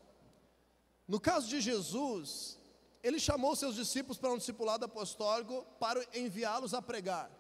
No 1.07 1.21
caso 1.21 1.47
de 1.47 1.61
Jesus, 1.61 2.59
ele 3.01 3.21
chamou 3.21 3.55
seus 3.55 3.77
discípulos 3.77 4.19
para 4.19 4.33
um 4.33 4.39
discipulado 4.39 4.85
apostólico 4.85 5.65
para 5.79 6.05
enviá-los 6.13 6.75
a 6.75 6.83
pregar. 6.83 7.31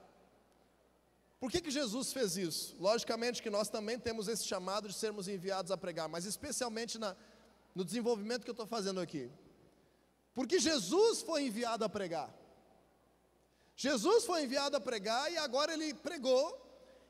Por 1.40 1.50
que, 1.50 1.60
que 1.60 1.72
Jesus 1.72 2.12
fez 2.12 2.36
isso? 2.36 2.76
Logicamente 2.78 3.42
que 3.42 3.50
nós 3.50 3.68
também 3.68 3.98
temos 3.98 4.28
esse 4.28 4.44
chamado 4.44 4.86
de 4.86 4.94
sermos 4.94 5.26
enviados 5.26 5.72
a 5.72 5.76
pregar, 5.76 6.08
mas 6.08 6.26
especialmente 6.26 6.96
na, 6.96 7.16
no 7.74 7.84
desenvolvimento 7.84 8.44
que 8.44 8.50
eu 8.50 8.52
estou 8.52 8.68
fazendo 8.68 9.00
aqui. 9.00 9.28
Porque 10.34 10.58
Jesus 10.58 11.22
foi 11.22 11.46
enviado 11.46 11.84
a 11.84 11.88
pregar. 11.88 12.32
Jesus 13.76 14.24
foi 14.24 14.44
enviado 14.44 14.76
a 14.76 14.80
pregar 14.80 15.32
e 15.32 15.38
agora 15.38 15.72
ele 15.72 15.94
pregou, 15.94 16.44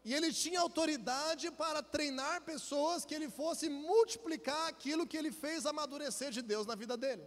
e 0.04 0.14
ele 0.14 0.32
tinha 0.32 0.60
autoridade 0.60 1.50
para 1.50 1.82
treinar 1.82 2.42
pessoas 2.42 3.04
que 3.04 3.14
ele 3.14 3.28
fosse 3.28 3.68
multiplicar 3.68 4.68
aquilo 4.68 5.06
que 5.06 5.16
ele 5.16 5.30
fez 5.30 5.66
amadurecer 5.66 6.30
de 6.30 6.40
Deus 6.40 6.66
na 6.66 6.74
vida 6.74 6.96
dele. 6.96 7.24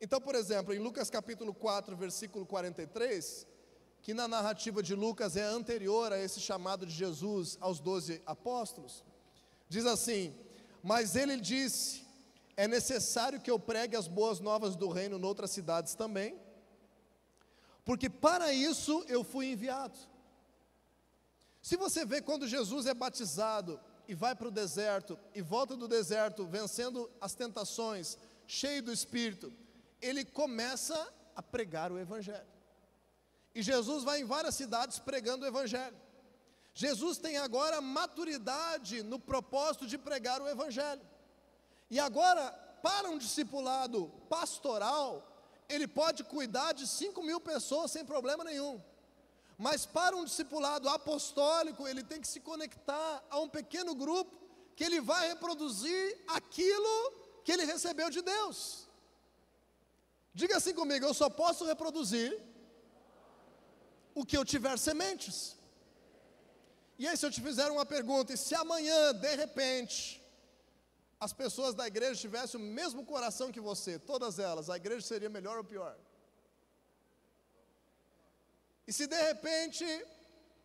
Então, 0.00 0.20
por 0.20 0.34
exemplo, 0.34 0.74
em 0.74 0.80
Lucas 0.80 1.08
capítulo 1.08 1.54
4, 1.54 1.96
versículo 1.96 2.44
43, 2.44 3.46
que 4.02 4.12
na 4.12 4.26
narrativa 4.26 4.82
de 4.82 4.96
Lucas 4.96 5.36
é 5.36 5.44
anterior 5.44 6.12
a 6.12 6.18
esse 6.18 6.40
chamado 6.40 6.84
de 6.84 6.92
Jesus 6.92 7.56
aos 7.60 7.78
doze 7.78 8.20
apóstolos, 8.26 9.04
diz 9.68 9.86
assim: 9.86 10.34
Mas 10.82 11.14
ele 11.14 11.40
disse: 11.40 12.01
É 12.56 12.68
necessário 12.68 13.40
que 13.40 13.50
eu 13.50 13.58
pregue 13.58 13.96
as 13.96 14.06
boas 14.06 14.40
novas 14.40 14.76
do 14.76 14.88
reino 14.88 15.18
noutras 15.18 15.50
cidades 15.50 15.94
também, 15.94 16.38
porque 17.84 18.08
para 18.08 18.52
isso 18.52 19.04
eu 19.08 19.24
fui 19.24 19.52
enviado. 19.52 19.98
Se 21.60 21.76
você 21.76 22.04
vê 22.04 22.20
quando 22.20 22.46
Jesus 22.46 22.86
é 22.86 22.94
batizado 22.94 23.80
e 24.06 24.14
vai 24.14 24.34
para 24.34 24.48
o 24.48 24.50
deserto 24.50 25.18
e 25.34 25.40
volta 25.40 25.76
do 25.76 25.88
deserto 25.88 26.44
vencendo 26.44 27.10
as 27.20 27.34
tentações, 27.34 28.18
cheio 28.46 28.82
do 28.82 28.92
Espírito, 28.92 29.52
ele 30.00 30.24
começa 30.24 31.08
a 31.34 31.42
pregar 31.42 31.90
o 31.92 31.98
Evangelho. 31.98 32.46
E 33.54 33.62
Jesus 33.62 34.02
vai 34.02 34.20
em 34.20 34.24
várias 34.24 34.54
cidades 34.54 34.98
pregando 34.98 35.44
o 35.44 35.48
Evangelho. 35.48 35.96
Jesus 36.74 37.18
tem 37.18 37.36
agora 37.36 37.80
maturidade 37.80 39.02
no 39.02 39.18
propósito 39.18 39.86
de 39.86 39.98
pregar 39.98 40.40
o 40.40 40.48
Evangelho. 40.48 41.02
E 41.94 42.00
agora, 42.00 42.44
para 42.82 43.10
um 43.10 43.18
discipulado 43.18 44.10
pastoral, 44.34 45.08
ele 45.68 45.86
pode 45.86 46.24
cuidar 46.24 46.72
de 46.72 46.86
5 46.86 47.22
mil 47.22 47.38
pessoas 47.38 47.90
sem 47.90 48.02
problema 48.02 48.42
nenhum. 48.42 48.80
Mas 49.58 49.84
para 49.84 50.16
um 50.16 50.24
discipulado 50.24 50.88
apostólico, 50.88 51.86
ele 51.86 52.02
tem 52.02 52.18
que 52.22 52.26
se 52.26 52.40
conectar 52.40 53.22
a 53.28 53.38
um 53.40 53.48
pequeno 53.56 53.94
grupo 53.94 54.34
que 54.74 54.84
ele 54.84 55.02
vai 55.02 55.28
reproduzir 55.28 56.18
aquilo 56.28 56.94
que 57.44 57.52
ele 57.52 57.66
recebeu 57.66 58.08
de 58.08 58.22
Deus. 58.22 58.88
Diga 60.32 60.56
assim 60.56 60.72
comigo: 60.72 61.04
eu 61.04 61.12
só 61.12 61.28
posso 61.28 61.66
reproduzir 61.66 62.30
o 64.14 64.24
que 64.24 64.38
eu 64.38 64.46
tiver 64.46 64.78
sementes. 64.78 65.58
E 66.98 67.06
aí, 67.06 67.18
se 67.18 67.26
eu 67.26 67.30
te 67.30 67.42
fizer 67.42 67.70
uma 67.70 67.84
pergunta, 67.84 68.32
e 68.32 68.38
se 68.38 68.54
amanhã, 68.54 69.12
de 69.12 69.36
repente, 69.36 70.21
as 71.24 71.32
pessoas 71.32 71.72
da 71.72 71.86
igreja 71.86 72.20
tivessem 72.20 72.58
o 72.60 72.64
mesmo 72.78 73.00
coração 73.10 73.52
que 73.54 73.60
você, 73.60 73.92
todas 73.96 74.40
elas, 74.40 74.68
a 74.68 74.76
igreja 74.76 75.06
seria 75.06 75.30
melhor 75.36 75.56
ou 75.56 75.66
pior? 75.72 75.96
E 78.88 78.92
se 78.92 79.06
de 79.06 79.20
repente 79.28 79.86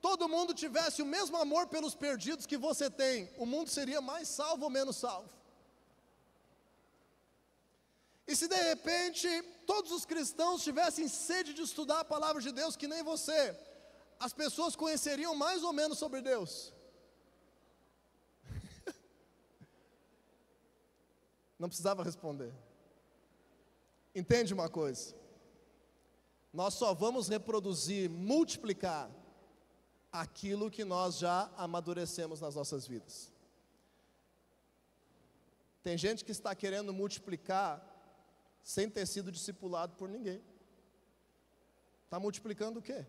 todo 0.01 0.27
mundo 0.35 0.55
tivesse 0.63 0.99
o 1.03 1.05
mesmo 1.15 1.37
amor 1.37 1.67
pelos 1.67 1.93
perdidos 1.93 2.47
que 2.47 2.57
você 2.57 2.89
tem, 2.89 3.29
o 3.37 3.45
mundo 3.45 3.69
seria 3.69 4.01
mais 4.01 4.27
salvo 4.39 4.63
ou 4.63 4.71
menos 4.77 4.95
salvo? 4.95 5.29
E 8.27 8.35
se 8.35 8.47
de 8.47 8.61
repente 8.71 9.29
todos 9.67 9.91
os 9.91 10.05
cristãos 10.05 10.63
tivessem 10.63 11.07
sede 11.07 11.53
de 11.53 11.61
estudar 11.61 11.99
a 11.99 12.11
palavra 12.15 12.41
de 12.41 12.51
Deus 12.51 12.75
que 12.75 12.87
nem 12.87 13.03
você, 13.03 13.55
as 14.19 14.33
pessoas 14.33 14.75
conheceriam 14.75 15.35
mais 15.35 15.61
ou 15.61 15.71
menos 15.71 15.99
sobre 15.99 16.19
Deus? 16.19 16.73
Não 21.57 21.67
precisava 21.67 22.03
responder. 22.03 22.53
Entende 24.13 24.53
uma 24.53 24.69
coisa? 24.69 25.15
Nós 26.53 26.73
só 26.73 26.93
vamos 26.93 27.27
reproduzir, 27.27 28.09
multiplicar 28.09 29.11
aquilo 30.11 30.71
que 30.71 30.83
nós 30.83 31.17
já 31.17 31.51
amadurecemos 31.57 32.41
nas 32.41 32.55
nossas 32.55 32.87
vidas. 32.87 33.31
Tem 35.83 35.97
gente 35.97 36.25
que 36.25 36.31
está 36.31 36.53
querendo 36.55 36.93
multiplicar 36.93 37.83
sem 38.61 38.89
ter 38.89 39.05
sido 39.05 39.31
discipulado 39.31 39.95
por 39.95 40.09
ninguém. 40.09 40.43
Está 42.03 42.19
multiplicando 42.19 42.79
o 42.79 42.81
quê? 42.81 43.05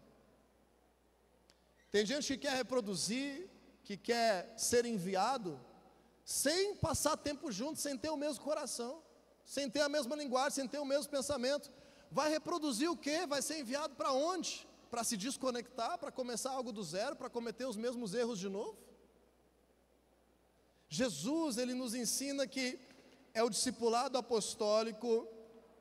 Tem 1.91 2.05
gente 2.05 2.27
que 2.29 2.47
quer 2.47 2.55
reproduzir, 2.55 3.49
que 3.83 3.97
quer 3.97 4.53
ser 4.59 4.85
enviado, 4.85 5.59
sem 6.29 6.75
passar 6.75 7.17
tempo 7.17 7.51
junto, 7.51 7.81
sem 7.81 7.97
ter 7.97 8.11
o 8.11 8.17
mesmo 8.17 8.45
coração, 8.45 9.03
sem 9.47 9.71
ter 9.71 9.81
a 9.81 9.89
mesma 9.89 10.15
linguagem, 10.15 10.57
sem 10.57 10.69
ter 10.69 10.79
o 10.79 10.85
mesmo 10.85 11.11
pensamento. 11.11 11.73
Vai 12.11 12.29
reproduzir 12.29 12.91
o 12.91 12.97
quê? 12.99 13.27
Vai 13.27 13.41
ser 13.41 13.61
enviado 13.61 13.95
para 13.95 14.13
onde? 14.13 14.69
Para 14.91 15.03
se 15.03 15.17
desconectar, 15.17 15.97
para 15.97 16.13
começar 16.13 16.51
algo 16.51 16.71
do 16.71 16.83
zero, 16.85 17.17
para 17.17 17.31
cometer 17.31 17.65
os 17.65 17.77
mesmos 17.77 18.13
erros 18.13 18.39
de 18.39 18.47
novo? 18.47 18.77
Jesus, 20.91 21.57
ele 21.57 21.73
nos 21.73 21.95
ensina 21.95 22.47
que 22.47 22.79
é 23.33 23.43
o 23.43 23.49
discipulado 23.49 24.19
apostólico 24.19 25.27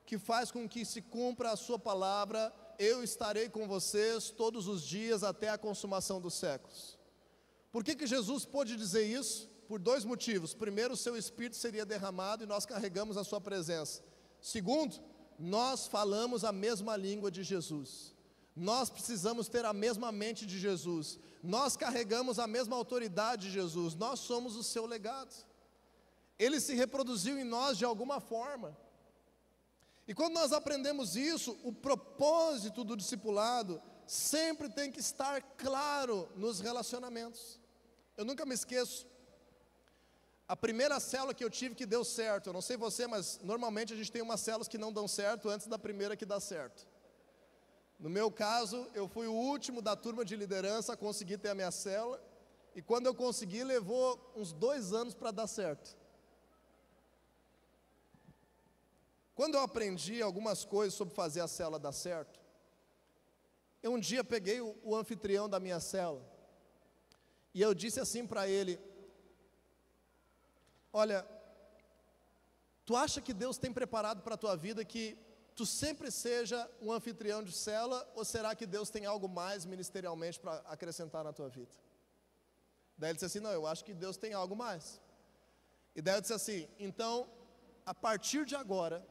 que 0.06 0.18
faz 0.18 0.50
com 0.50 0.66
que 0.66 0.86
se 0.86 1.02
cumpra 1.02 1.52
a 1.52 1.58
sua 1.58 1.78
palavra, 1.78 2.54
eu 2.80 3.04
estarei 3.04 3.50
com 3.50 3.68
vocês 3.68 4.30
todos 4.30 4.66
os 4.70 4.82
dias 4.82 5.26
até 5.26 5.50
a 5.50 5.58
consumação 5.58 6.22
dos 6.22 6.36
séculos. 6.36 6.98
Por 7.70 7.84
que, 7.84 7.98
que 7.98 8.08
Jesus 8.08 8.46
pôde 8.46 8.78
dizer 8.78 9.06
isso? 9.06 9.57
Por 9.68 9.80
dois 9.80 10.06
motivos. 10.06 10.54
Primeiro, 10.54 10.94
o 10.94 10.98
seu 10.98 11.18
espírito 11.18 11.58
seria 11.58 11.86
derramado 11.86 12.44
e 12.44 12.48
nós 12.48 12.66
carregamos 12.66 13.18
a 13.18 13.24
sua 13.24 13.42
presença. 13.42 14.02
Segundo, 14.42 15.00
nós 15.38 15.88
falamos 15.88 16.44
a 16.44 16.52
mesma 16.52 16.96
língua 16.96 17.30
de 17.30 17.44
Jesus. 17.44 18.16
Nós 18.56 18.90
precisamos 18.90 19.48
ter 19.48 19.66
a 19.66 19.74
mesma 19.74 20.12
mente 20.12 20.46
de 20.46 20.58
Jesus. 20.58 21.20
Nós 21.44 21.78
carregamos 21.78 22.40
a 22.40 22.48
mesma 22.48 22.76
autoridade 22.76 23.48
de 23.48 23.54
Jesus. 23.54 23.94
Nós 23.94 24.20
somos 24.20 24.56
o 24.56 24.64
seu 24.64 24.86
legado. 24.86 25.36
Ele 26.40 26.60
se 26.60 26.74
reproduziu 26.74 27.38
em 27.38 27.44
nós 27.44 27.78
de 27.78 27.86
alguma 27.86 28.20
forma. 28.20 28.76
E 30.08 30.14
quando 30.14 30.34
nós 30.34 30.54
aprendemos 30.54 31.16
isso, 31.16 31.58
o 31.64 31.74
propósito 31.74 32.84
do 32.84 32.96
discipulado 32.96 33.82
sempre 34.08 34.70
tem 34.70 34.92
que 34.92 35.02
estar 35.02 35.42
claro 35.58 36.30
nos 36.36 36.60
relacionamentos. 36.60 37.60
Eu 38.16 38.24
nunca 38.24 38.46
me 38.46 38.56
esqueço 38.56 39.06
a 40.48 40.56
primeira 40.56 41.00
célula 41.00 41.34
que 41.34 41.44
eu 41.44 41.50
tive 41.50 41.76
que 41.76 41.86
deu 41.86 42.06
certo, 42.06 42.48
eu 42.48 42.54
não 42.54 42.62
sei 42.62 42.78
você, 42.78 43.06
mas 43.06 43.40
normalmente 43.44 43.94
a 43.94 43.98
gente 43.98 44.12
tem 44.12 44.22
umas 44.22 44.40
células 44.40 44.68
que 44.68 44.78
não 44.78 44.94
dão 44.94 45.08
certo 45.08 45.50
antes 45.50 45.68
da 45.68 45.78
primeira 45.78 46.16
que 46.16 46.26
dá 46.26 46.40
certo. 46.40 46.88
No 48.00 48.10
meu 48.10 48.32
caso, 48.32 48.88
eu 48.94 49.10
fui 49.10 49.28
o 49.28 49.34
último 49.34 49.82
da 49.82 49.96
turma 49.96 50.24
de 50.24 50.38
liderança 50.38 50.94
a 50.94 50.98
conseguir 50.98 51.38
ter 51.38 51.50
a 51.50 51.56
minha 51.56 51.72
célula, 51.72 52.24
e 52.74 52.82
quando 52.82 53.08
eu 53.08 53.16
consegui, 53.16 53.64
levou 53.64 54.32
uns 54.36 54.54
dois 54.54 54.94
anos 54.94 55.14
para 55.14 55.32
dar 55.32 55.48
certo. 55.48 55.98
Quando 59.36 59.56
eu 59.56 59.62
aprendi 59.62 60.22
algumas 60.22 60.64
coisas 60.64 60.94
sobre 60.94 61.14
fazer 61.14 61.42
a 61.42 61.48
célula 61.48 61.78
dar 61.78 61.92
certo, 61.92 62.40
eu 63.84 63.92
um 63.92 64.00
dia 64.00 64.24
peguei 64.24 64.62
o, 64.62 64.76
o 64.82 64.96
anfitrião 64.96 65.50
da 65.50 65.60
minha 65.60 65.80
célula, 65.82 66.26
e 67.54 67.62
eu 67.62 67.74
disse 67.74 68.00
assim 68.00 68.26
para 68.26 68.48
ele: 68.48 68.80
Olha, 70.92 71.28
tu 72.86 72.96
acha 72.96 73.22
que 73.22 73.34
Deus 73.34 73.58
tem 73.58 73.72
preparado 73.72 74.22
para 74.22 74.36
a 74.36 74.38
tua 74.38 74.56
vida 74.56 74.84
que 74.84 75.18
tu 75.56 75.66
sempre 75.66 76.12
seja 76.12 76.70
um 76.82 76.92
anfitrião 76.92 77.44
de 77.44 77.52
cela, 77.52 78.08
ou 78.16 78.24
será 78.24 78.56
que 78.56 78.66
Deus 78.66 78.90
tem 78.90 79.06
algo 79.06 79.28
mais 79.28 79.66
ministerialmente 79.66 80.40
para 80.40 80.58
acrescentar 80.68 81.24
na 81.24 81.34
tua 81.34 81.50
vida? 81.50 81.72
Daí 82.98 83.10
ele 83.10 83.16
disse 83.16 83.26
assim: 83.26 83.40
Não, 83.40 83.52
eu 83.52 83.66
acho 83.66 83.84
que 83.84 83.94
Deus 83.94 84.18
tem 84.18 84.34
algo 84.34 84.56
mais. 84.56 85.02
E 85.96 86.02
daí 86.02 86.16
eu 86.16 86.22
disse 86.22 86.34
assim: 86.34 86.68
Então, 86.80 87.28
a 87.86 87.94
partir 87.94 88.46
de 88.46 88.56
agora, 88.56 89.06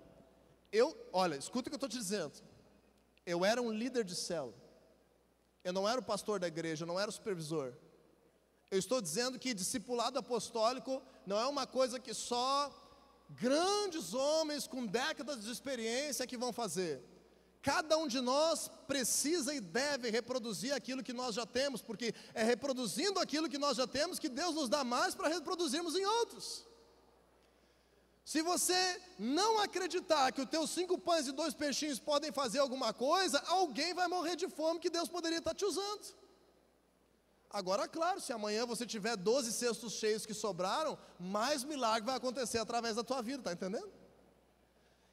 eu, 0.72 0.96
olha, 1.12 1.36
escuta 1.36 1.68
o 1.68 1.70
que 1.70 1.74
eu 1.74 1.76
estou 1.76 1.88
te 1.88 1.98
dizendo. 1.98 2.34
Eu 3.24 3.44
era 3.44 3.60
um 3.60 3.72
líder 3.72 4.04
de 4.04 4.14
célula. 4.14 4.54
Eu 5.64 5.72
não 5.72 5.88
era 5.88 6.00
o 6.00 6.04
pastor 6.04 6.38
da 6.38 6.46
igreja, 6.46 6.84
eu 6.84 6.86
não 6.86 6.98
era 6.98 7.10
o 7.10 7.12
supervisor. 7.12 7.74
Eu 8.70 8.78
estou 8.78 9.00
dizendo 9.00 9.38
que 9.38 9.54
discipulado 9.54 10.18
apostólico 10.18 11.02
não 11.26 11.38
é 11.38 11.46
uma 11.46 11.66
coisa 11.66 12.00
que 12.00 12.12
só 12.12 12.72
grandes 13.30 14.14
homens 14.14 14.66
com 14.66 14.86
décadas 14.86 15.44
de 15.44 15.50
experiência 15.50 16.26
que 16.26 16.36
vão 16.36 16.52
fazer. 16.52 17.02
Cada 17.62 17.96
um 17.98 18.06
de 18.06 18.20
nós 18.20 18.70
precisa 18.86 19.52
e 19.52 19.60
deve 19.60 20.10
reproduzir 20.10 20.72
aquilo 20.72 21.02
que 21.02 21.12
nós 21.12 21.34
já 21.34 21.44
temos, 21.44 21.82
porque 21.82 22.14
é 22.32 22.44
reproduzindo 22.44 23.18
aquilo 23.18 23.48
que 23.48 23.58
nós 23.58 23.76
já 23.76 23.86
temos 23.86 24.18
que 24.18 24.28
Deus 24.28 24.54
nos 24.54 24.68
dá 24.68 24.84
mais 24.84 25.14
para 25.14 25.28
reproduzirmos 25.28 25.96
em 25.96 26.04
outros. 26.04 26.64
Se 28.24 28.42
você 28.42 29.00
não 29.18 29.60
acreditar 29.60 30.32
que 30.32 30.40
os 30.40 30.48
teus 30.48 30.70
cinco 30.70 30.98
pães 30.98 31.28
e 31.28 31.32
dois 31.32 31.54
peixinhos 31.54 31.98
podem 31.98 32.32
fazer 32.32 32.58
alguma 32.58 32.92
coisa, 32.92 33.40
alguém 33.46 33.94
vai 33.94 34.08
morrer 34.08 34.36
de 34.36 34.48
fome 34.48 34.80
que 34.80 34.90
Deus 34.90 35.08
poderia 35.08 35.38
estar 35.38 35.54
te 35.54 35.64
usando. 35.64 36.14
Agora, 37.56 37.88
claro, 37.88 38.20
se 38.20 38.34
amanhã 38.34 38.66
você 38.66 38.84
tiver 38.84 39.16
12 39.16 39.50
cestos 39.50 39.94
cheios 39.94 40.26
que 40.26 40.34
sobraram, 40.34 40.98
mais 41.18 41.64
milagre 41.64 42.04
vai 42.04 42.16
acontecer 42.16 42.58
através 42.58 42.96
da 42.96 43.02
tua 43.02 43.22
vida, 43.22 43.44
tá 43.44 43.52
entendendo? 43.54 43.90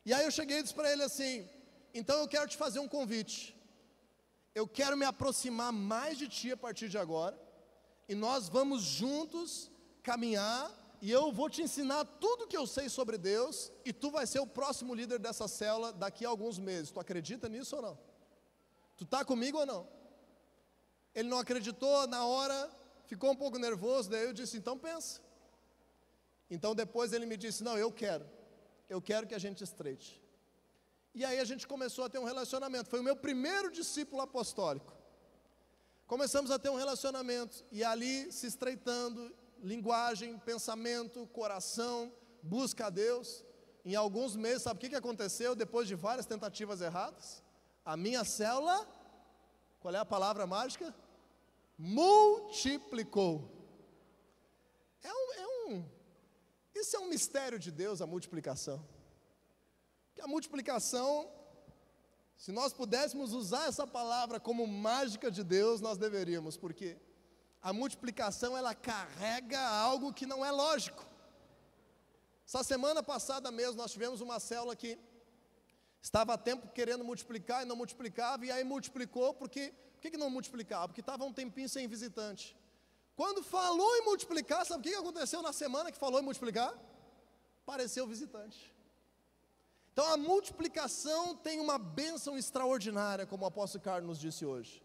E 0.05 0.13
aí 0.13 0.25
eu 0.25 0.31
cheguei 0.31 0.57
e 0.59 0.61
disse 0.61 0.75
para 0.75 0.91
ele 0.91 1.03
assim: 1.03 1.47
então 1.93 2.19
eu 2.19 2.27
quero 2.27 2.45
te 2.45 2.57
fazer 2.57 2.79
um 2.79 2.87
convite. 2.97 3.57
Eu 4.53 4.67
quero 4.67 4.97
me 4.97 5.05
aproximar 5.05 5.71
mais 5.71 6.17
de 6.17 6.27
ti 6.27 6.51
a 6.51 6.57
partir 6.57 6.89
de 6.89 6.97
agora, 6.97 7.39
e 8.09 8.13
nós 8.13 8.49
vamos 8.49 8.81
juntos 8.81 9.71
caminhar, 10.09 10.69
e 11.01 11.09
eu 11.09 11.31
vou 11.31 11.49
te 11.49 11.61
ensinar 11.61 12.03
tudo 12.03 12.45
que 12.45 12.57
eu 12.57 12.67
sei 12.67 12.89
sobre 12.89 13.17
Deus, 13.17 13.71
e 13.85 13.93
tu 13.93 14.11
vai 14.11 14.27
ser 14.27 14.41
o 14.41 14.47
próximo 14.59 14.93
líder 14.93 15.17
dessa 15.17 15.47
célula 15.47 15.93
daqui 15.93 16.25
a 16.25 16.29
alguns 16.29 16.59
meses. 16.59 16.91
Tu 16.91 16.99
acredita 16.99 17.47
nisso 17.47 17.77
ou 17.77 17.81
não? 17.81 17.99
Tu 18.97 19.05
está 19.05 19.23
comigo 19.23 19.59
ou 19.59 19.65
não? 19.65 20.02
Ele 21.13 21.29
não 21.29 21.39
acreditou 21.39 22.07
na 22.07 22.25
hora, 22.25 22.69
ficou 23.05 23.31
um 23.31 23.35
pouco 23.35 23.57
nervoso, 23.57 24.09
daí 24.09 24.23
eu 24.23 24.33
disse: 24.33 24.57
então 24.57 24.77
pensa. 24.77 25.21
Então 26.49 26.73
depois 26.73 27.13
ele 27.13 27.25
me 27.25 27.37
disse: 27.37 27.63
não, 27.63 27.77
eu 27.77 27.91
quero, 27.91 28.25
eu 28.89 29.01
quero 29.01 29.27
que 29.27 29.35
a 29.35 29.39
gente 29.39 29.63
estreite. 29.63 30.21
E 31.15 31.23
aí 31.23 31.39
a 31.39 31.45
gente 31.45 31.67
começou 31.67 32.05
a 32.05 32.09
ter 32.09 32.17
um 32.17 32.23
relacionamento. 32.23 32.89
Foi 32.89 32.99
o 32.99 33.03
meu 33.03 33.15
primeiro 33.15 33.71
discípulo 33.71 34.21
apostólico. 34.21 34.91
Começamos 36.07 36.49
a 36.49 36.57
ter 36.57 36.69
um 36.69 36.75
relacionamento 36.75 37.63
e 37.71 37.83
ali 37.83 38.31
se 38.31 38.47
estreitando, 38.47 39.33
linguagem, 39.61 40.37
pensamento, 40.39 41.27
coração, 41.27 42.11
busca 42.41 42.87
a 42.87 42.89
Deus. 42.89 43.45
Em 43.85 43.95
alguns 43.95 44.35
meses, 44.35 44.63
sabe 44.63 44.77
o 44.77 44.89
que, 44.89 44.95
aconteceu 44.95 45.55
depois 45.55 45.87
de 45.87 45.95
várias 45.95 46.25
tentativas 46.25 46.81
erradas? 46.81 47.43
A 47.85 47.95
minha 47.95 48.23
célula, 48.23 48.87
qual 49.79 49.93
é 49.93 49.97
a 49.97 50.05
palavra 50.05 50.47
mágica? 50.47 50.93
Multiplicou. 51.77 53.49
É 55.03 55.11
um, 55.11 55.33
é 55.33 55.47
um, 55.47 55.85
isso 56.75 56.95
é 56.95 56.99
um 56.99 57.07
mistério 57.07 57.59
de 57.59 57.71
Deus, 57.71 58.01
a 58.01 58.07
multiplicação. 58.07 58.85
Que 60.13 60.21
a 60.21 60.27
multiplicação, 60.27 61.29
se 62.37 62.51
nós 62.51 62.73
pudéssemos 62.73 63.33
usar 63.33 63.67
essa 63.67 63.85
palavra 63.85 64.39
como 64.39 64.65
mágica 64.67 65.31
de 65.31 65.43
Deus, 65.43 65.81
nós 65.81 65.97
deveríamos, 65.97 66.55
porque 66.57 66.97
a 67.61 67.73
multiplicação 67.73 68.57
ela 68.57 68.75
carrega 68.75 69.59
algo 69.59 70.13
que 70.13 70.25
não 70.25 70.43
é 70.45 70.51
lógico. 70.51 71.03
Essa 72.45 72.63
semana 72.63 73.01
passada 73.01 73.49
mesmo 73.51 73.77
nós 73.77 73.91
tivemos 73.91 74.21
uma 74.21 74.39
célula 74.39 74.75
que 74.75 74.99
Estava 76.03 76.33
há 76.33 76.37
tempo 76.37 76.67
querendo 76.67 77.01
multiplicar 77.01 77.63
e 77.63 77.65
não 77.65 77.77
multiplicava, 77.77 78.45
e 78.45 78.51
aí 78.51 78.63
multiplicou, 78.65 79.33
porque. 79.33 79.73
Que, 80.03 80.11
que 80.11 80.17
não 80.17 80.29
multiplicava? 80.29 80.89
Porque 80.89 80.99
estava 80.99 81.23
um 81.23 81.31
tempinho 81.31 81.69
sem 81.69 81.87
visitante. 81.87 82.57
Quando 83.15 83.41
falou 83.41 83.95
em 83.95 84.01
multiplicar, 84.03 84.65
sabe 84.65 84.81
o 84.81 84.91
que 84.91 84.93
aconteceu 84.97 85.41
na 85.41 85.53
semana 85.53 85.93
que 85.93 85.97
falou 85.97 86.19
em 86.19 86.23
multiplicar? 86.23 86.73
Apareceu 87.61 88.05
visitante. 88.05 88.75
Então 89.93 90.05
a 90.11 90.17
multiplicação 90.17 91.37
tem 91.37 91.61
uma 91.61 91.77
bênção 91.77 92.37
extraordinária, 92.37 93.25
como 93.25 93.45
o 93.45 93.47
apóstolo 93.47 93.81
Carlos 93.81 94.09
nos 94.09 94.19
disse 94.19 94.45
hoje. 94.45 94.83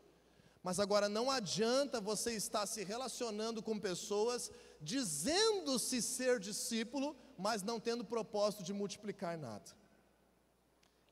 Mas 0.62 0.78
agora 0.78 1.08
não 1.08 1.28
adianta 1.32 2.00
você 2.00 2.34
estar 2.34 2.64
se 2.66 2.84
relacionando 2.84 3.60
com 3.60 3.76
pessoas 3.76 4.52
dizendo-se 4.80 6.00
ser 6.00 6.38
discípulo, 6.38 7.16
mas 7.36 7.64
não 7.64 7.80
tendo 7.80 8.04
propósito 8.04 8.62
de 8.62 8.72
multiplicar 8.72 9.36
nada. 9.36 9.68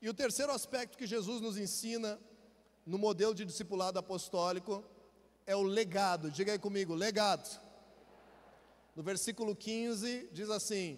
E 0.01 0.07
o 0.07 0.13
terceiro 0.13 0.53
aspecto 0.53 0.97
que 0.97 1.05
Jesus 1.05 1.41
nos 1.41 1.57
ensina 1.57 2.17
no 2.87 2.97
modelo 2.97 3.35
de 3.35 3.43
discipulado 3.43 3.99
apostólico 3.99 4.81
é 5.45 5.53
o 5.53 5.61
legado. 5.61 6.31
Diga 6.31 6.53
aí 6.53 6.59
comigo, 6.59 6.95
legado. 6.95 7.59
No 8.95 9.03
versículo 9.03 9.53
15 9.53 10.29
diz 10.31 10.49
assim: 10.49 10.97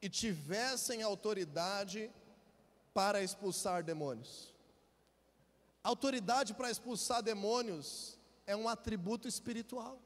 E 0.00 0.08
tivessem 0.08 1.02
autoridade 1.02 2.08
para 2.94 3.20
expulsar 3.20 3.82
demônios. 3.82 4.54
Autoridade 5.82 6.54
para 6.54 6.70
expulsar 6.70 7.20
demônios 7.20 8.16
é 8.46 8.54
um 8.54 8.68
atributo 8.68 9.26
espiritual. 9.26 10.00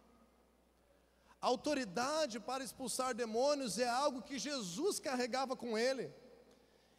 Autoridade 1.42 2.40
para 2.40 2.64
expulsar 2.64 3.14
demônios 3.14 3.78
é 3.78 3.88
algo 3.88 4.22
que 4.22 4.38
Jesus 4.38 4.98
carregava 4.98 5.54
com 5.56 5.76
ele. 5.76 6.10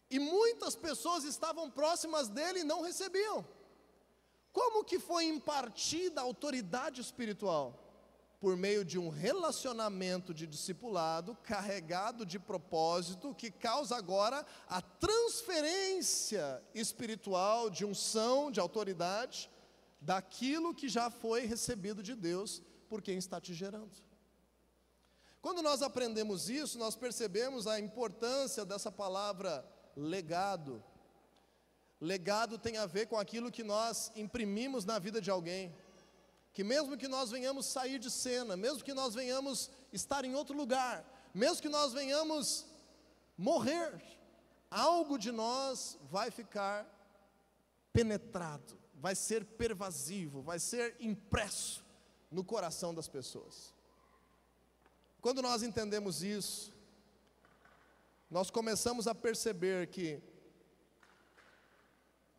E 0.08 0.20
muitas 0.20 0.76
pessoas 0.76 1.24
estavam 1.24 1.68
próximas 1.68 2.28
dele 2.28 2.60
e 2.60 2.64
não 2.64 2.82
recebiam. 2.82 3.44
Como 4.54 4.84
que 4.84 4.98
foi 4.98 5.26
impartida 5.26 6.22
a 6.22 6.24
autoridade 6.24 7.02
espiritual? 7.02 7.84
por 8.40 8.58
meio 8.58 8.84
de 8.84 8.98
um 8.98 9.08
relacionamento 9.08 10.34
de 10.34 10.46
discipulado 10.46 11.34
carregado 11.42 12.26
de 12.26 12.38
propósito 12.38 13.34
que 13.34 13.50
causa 13.50 13.96
agora 13.96 14.44
a 14.68 14.82
transferência 14.82 16.62
espiritual 16.74 17.70
de 17.70 17.86
unção, 17.86 18.50
de 18.50 18.60
autoridade, 18.60 19.50
daquilo 19.98 20.74
que 20.74 20.90
já 20.90 21.08
foi 21.08 21.46
recebido 21.46 22.02
de 22.02 22.14
Deus 22.14 22.60
por 22.86 23.00
quem 23.00 23.16
está 23.16 23.40
te 23.40 23.54
gerando. 23.54 23.96
Quando 25.40 25.62
nós 25.62 25.80
aprendemos 25.80 26.50
isso, 26.50 26.78
nós 26.78 26.94
percebemos 26.94 27.66
a 27.66 27.80
importância 27.80 28.62
dessa 28.66 28.92
palavra 28.92 29.66
legado. 29.96 30.84
Legado 32.04 32.58
tem 32.58 32.76
a 32.76 32.86
ver 32.86 33.06
com 33.06 33.16
aquilo 33.16 33.50
que 33.50 33.62
nós 33.62 34.12
imprimimos 34.14 34.84
na 34.84 34.98
vida 34.98 35.20
de 35.20 35.30
alguém 35.30 35.74
que 36.52 36.62
mesmo 36.62 36.96
que 36.96 37.08
nós 37.08 37.30
venhamos 37.30 37.66
sair 37.66 37.98
de 37.98 38.10
cena, 38.10 38.56
mesmo 38.56 38.84
que 38.84 38.94
nós 38.94 39.12
venhamos 39.12 39.70
estar 39.92 40.24
em 40.24 40.36
outro 40.36 40.56
lugar, 40.56 41.04
mesmo 41.34 41.60
que 41.60 41.68
nós 41.68 41.92
venhamos 41.92 42.64
morrer, 43.36 44.00
algo 44.70 45.18
de 45.18 45.32
nós 45.32 45.98
vai 46.02 46.30
ficar 46.30 46.86
penetrado, 47.92 48.78
vai 48.94 49.16
ser 49.16 49.44
pervasivo, 49.44 50.42
vai 50.42 50.60
ser 50.60 50.94
impresso 51.00 51.84
no 52.30 52.44
coração 52.44 52.94
das 52.94 53.08
pessoas. 53.08 53.74
Quando 55.20 55.42
nós 55.42 55.62
entendemos 55.62 56.22
isso, 56.22 56.72
nós 58.30 58.48
começamos 58.50 59.08
a 59.08 59.14
perceber 59.14 59.88
que, 59.88 60.22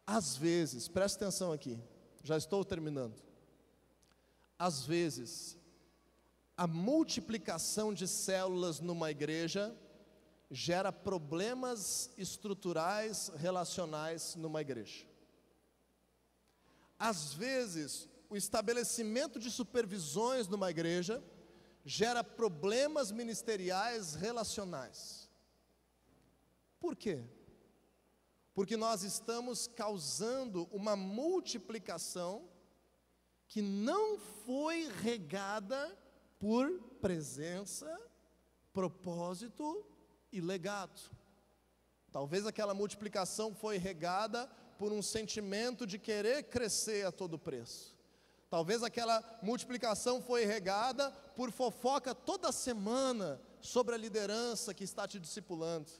às 0.06 0.36
vezes, 0.36 0.88
preste 0.88 1.16
atenção 1.16 1.52
aqui, 1.52 1.80
já 2.24 2.38
estou 2.38 2.64
terminando 2.64 3.26
às 4.58 4.86
vezes, 4.86 5.58
a 6.58 6.66
multiplicação 6.66 7.94
de 7.94 8.08
células 8.08 8.80
numa 8.80 9.12
igreja 9.12 9.76
gera 10.50 10.92
problemas 10.92 12.10
estruturais 12.18 13.32
relacionais 13.36 14.36
numa 14.36 14.62
igreja. 14.62 15.06
Às 16.98 17.34
vezes, 17.34 18.08
o 18.30 18.38
estabelecimento 18.38 19.38
de 19.38 19.52
supervisões 19.52 20.48
numa 20.48 20.70
igreja 20.70 21.22
gera 21.84 22.24
problemas 22.24 23.12
ministeriais 23.12 24.16
relacionais. 24.16 25.30
Por 26.80 26.96
quê? 26.96 27.22
Porque 28.56 28.78
nós 28.78 29.04
estamos 29.04 29.68
causando 29.68 30.68
uma 30.72 30.96
multiplicação 30.96 32.50
que 33.50 33.62
não 33.62 34.18
foi 34.18 34.90
regada 35.04 35.96
por 36.40 36.72
presença, 37.02 38.00
propósito 38.72 39.86
e 40.32 40.40
legado. 40.40 41.02
Talvez 42.14 42.48
aquela 42.48 42.74
multiplicação 42.74 43.54
foi 43.54 43.78
regada 43.78 44.48
por 44.80 44.94
um 44.94 45.02
sentimento 45.02 45.86
de 45.86 46.00
querer 46.00 46.44
crescer 46.44 47.06
a 47.06 47.12
todo 47.12 47.38
preço. 47.38 47.94
Talvez 48.50 48.84
aquela 48.84 49.22
multiplicação 49.44 50.22
foi 50.22 50.46
regada 50.46 51.12
por 51.36 51.52
fofoca 51.52 52.16
toda 52.16 52.54
semana 52.54 53.42
sobre 53.60 53.96
a 53.96 53.98
liderança 53.98 54.74
que 54.74 54.86
está 54.86 55.06
te 55.06 55.20
discipulando. 55.20 55.92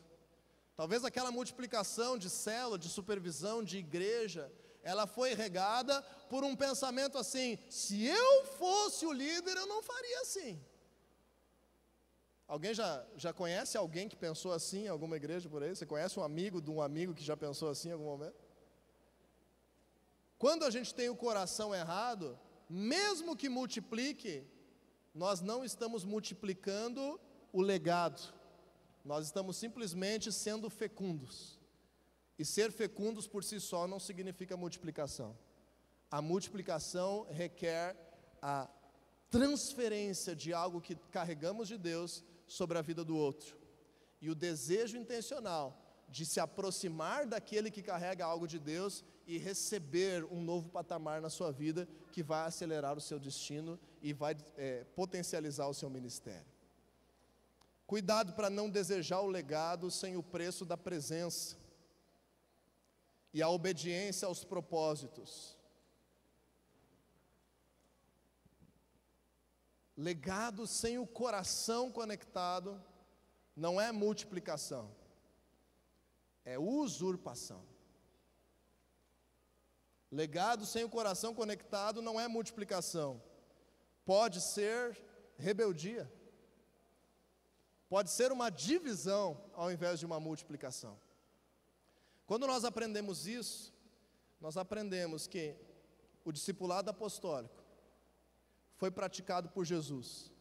Talvez 0.76 1.06
aquela 1.06 1.32
multiplicação 1.32 2.18
de 2.18 2.30
célula, 2.30 2.78
de 2.78 2.90
supervisão, 2.90 3.64
de 3.64 3.78
igreja, 3.78 4.52
ela 4.84 5.08
foi 5.08 5.34
regada 5.34 6.02
por 6.30 6.44
um 6.44 6.56
pensamento 6.56 7.18
assim: 7.18 7.58
se 7.70 8.06
eu 8.06 8.46
fosse 8.46 9.06
o 9.06 9.14
líder, 9.14 9.56
eu 9.58 9.68
não 9.68 9.82
faria 9.82 10.22
assim. 10.22 10.62
Alguém 12.48 12.74
já, 12.74 13.04
já 13.16 13.34
conhece 13.34 13.76
alguém 13.76 14.08
que 14.08 14.16
pensou 14.16 14.52
assim 14.52 14.84
em 14.84 14.88
alguma 14.88 15.16
igreja 15.16 15.50
por 15.50 15.64
aí? 15.64 15.76
Você 15.76 15.86
conhece 15.86 16.20
um 16.20 16.24
amigo 16.24 16.62
de 16.62 16.70
um 16.70 16.82
amigo 16.82 17.16
que 17.16 17.24
já 17.24 17.36
pensou 17.36 17.70
assim 17.70 17.90
em 17.90 17.94
algum 17.94 18.06
momento? 18.06 18.46
Quando 20.38 20.64
a 20.64 20.70
gente 20.70 20.94
tem 20.94 21.10
o 21.10 21.16
coração 21.16 21.74
errado, 21.74 22.38
mesmo 22.70 23.36
que 23.36 23.50
multiplique, 23.50 24.46
nós 25.14 25.42
não 25.42 25.66
estamos 25.66 26.04
multiplicando 26.04 27.20
o 27.52 27.62
legado, 27.62 28.22
nós 29.06 29.28
estamos 29.28 29.56
simplesmente 29.56 30.32
sendo 30.32 30.68
fecundos. 30.68 31.60
E 32.40 32.44
ser 32.44 32.72
fecundos 32.72 33.28
por 33.28 33.44
si 33.44 33.60
só 33.62 33.88
não 33.88 34.00
significa 34.00 34.58
multiplicação. 34.58 35.38
A 36.10 36.22
multiplicação 36.22 37.28
requer 37.30 37.96
a 38.42 38.68
transferência 39.30 40.36
de 40.36 40.54
algo 40.54 40.82
que 40.82 40.96
carregamos 41.12 41.68
de 41.68 41.78
Deus 41.78 42.24
sobre 42.48 42.80
a 42.80 42.82
vida 42.82 43.06
do 43.06 43.16
outro. 43.16 43.56
E 44.20 44.30
o 44.30 44.36
desejo 44.36 44.98
intencional 44.98 45.82
de 46.10 46.26
se 46.26 46.40
aproximar 46.40 47.28
daquele 47.28 47.70
que 47.70 47.84
carrega 47.84 48.26
algo 48.26 48.48
de 48.48 48.58
Deus 48.58 49.04
e 49.28 49.38
receber 49.38 50.24
um 50.26 50.42
novo 50.42 50.70
patamar 50.70 51.22
na 51.22 51.30
sua 51.30 51.52
vida 51.52 51.88
que 52.12 52.24
vai 52.24 52.48
acelerar 52.48 52.98
o 52.98 53.02
seu 53.02 53.20
destino 53.20 53.80
e 54.02 54.14
vai 54.14 54.36
é, 54.58 54.84
potencializar 54.96 55.68
o 55.68 55.74
seu 55.74 55.90
ministério. 55.90 56.55
Cuidado 57.88 58.34
para 58.34 58.50
não 58.50 58.70
desejar 58.70 59.22
o 59.22 59.28
legado 59.28 59.92
sem 59.92 60.18
o 60.18 60.24
preço 60.24 60.66
da 60.66 60.76
presença 60.76 61.56
e 63.32 63.42
a 63.42 63.50
obediência 63.50 64.28
aos 64.28 64.44
propósitos. 64.44 65.56
Legado 69.96 70.66
sem 70.66 70.98
o 70.98 71.06
coração 71.06 71.92
conectado 71.92 72.82
não 73.56 73.80
é 73.80 73.92
multiplicação, 73.92 74.92
é 76.44 76.58
usurpação. 76.58 77.64
Legado 80.12 80.66
sem 80.66 80.84
o 80.84 80.90
coração 80.90 81.36
conectado 81.36 82.02
não 82.02 82.20
é 82.20 82.28
multiplicação, 82.28 83.22
pode 84.06 84.42
ser 84.42 84.98
rebeldia, 85.38 86.12
pode 87.88 88.10
ser 88.10 88.32
uma 88.32 88.50
divisão 88.50 89.50
ao 89.54 89.72
invés 89.72 90.00
de 90.00 90.06
uma 90.06 90.20
multiplicação. 90.20 91.00
Quando 92.26 92.48
nós 92.48 92.66
aprendemos 92.66 93.28
isso, 93.28 93.74
nós 94.42 94.58
aprendemos 94.58 95.28
que 95.28 95.56
o 96.24 96.32
discipulado 96.32 96.90
apostólico 96.90 97.64
foi 98.78 98.90
praticado 98.90 99.50
por 99.50 99.64
Jesus. 99.64 100.32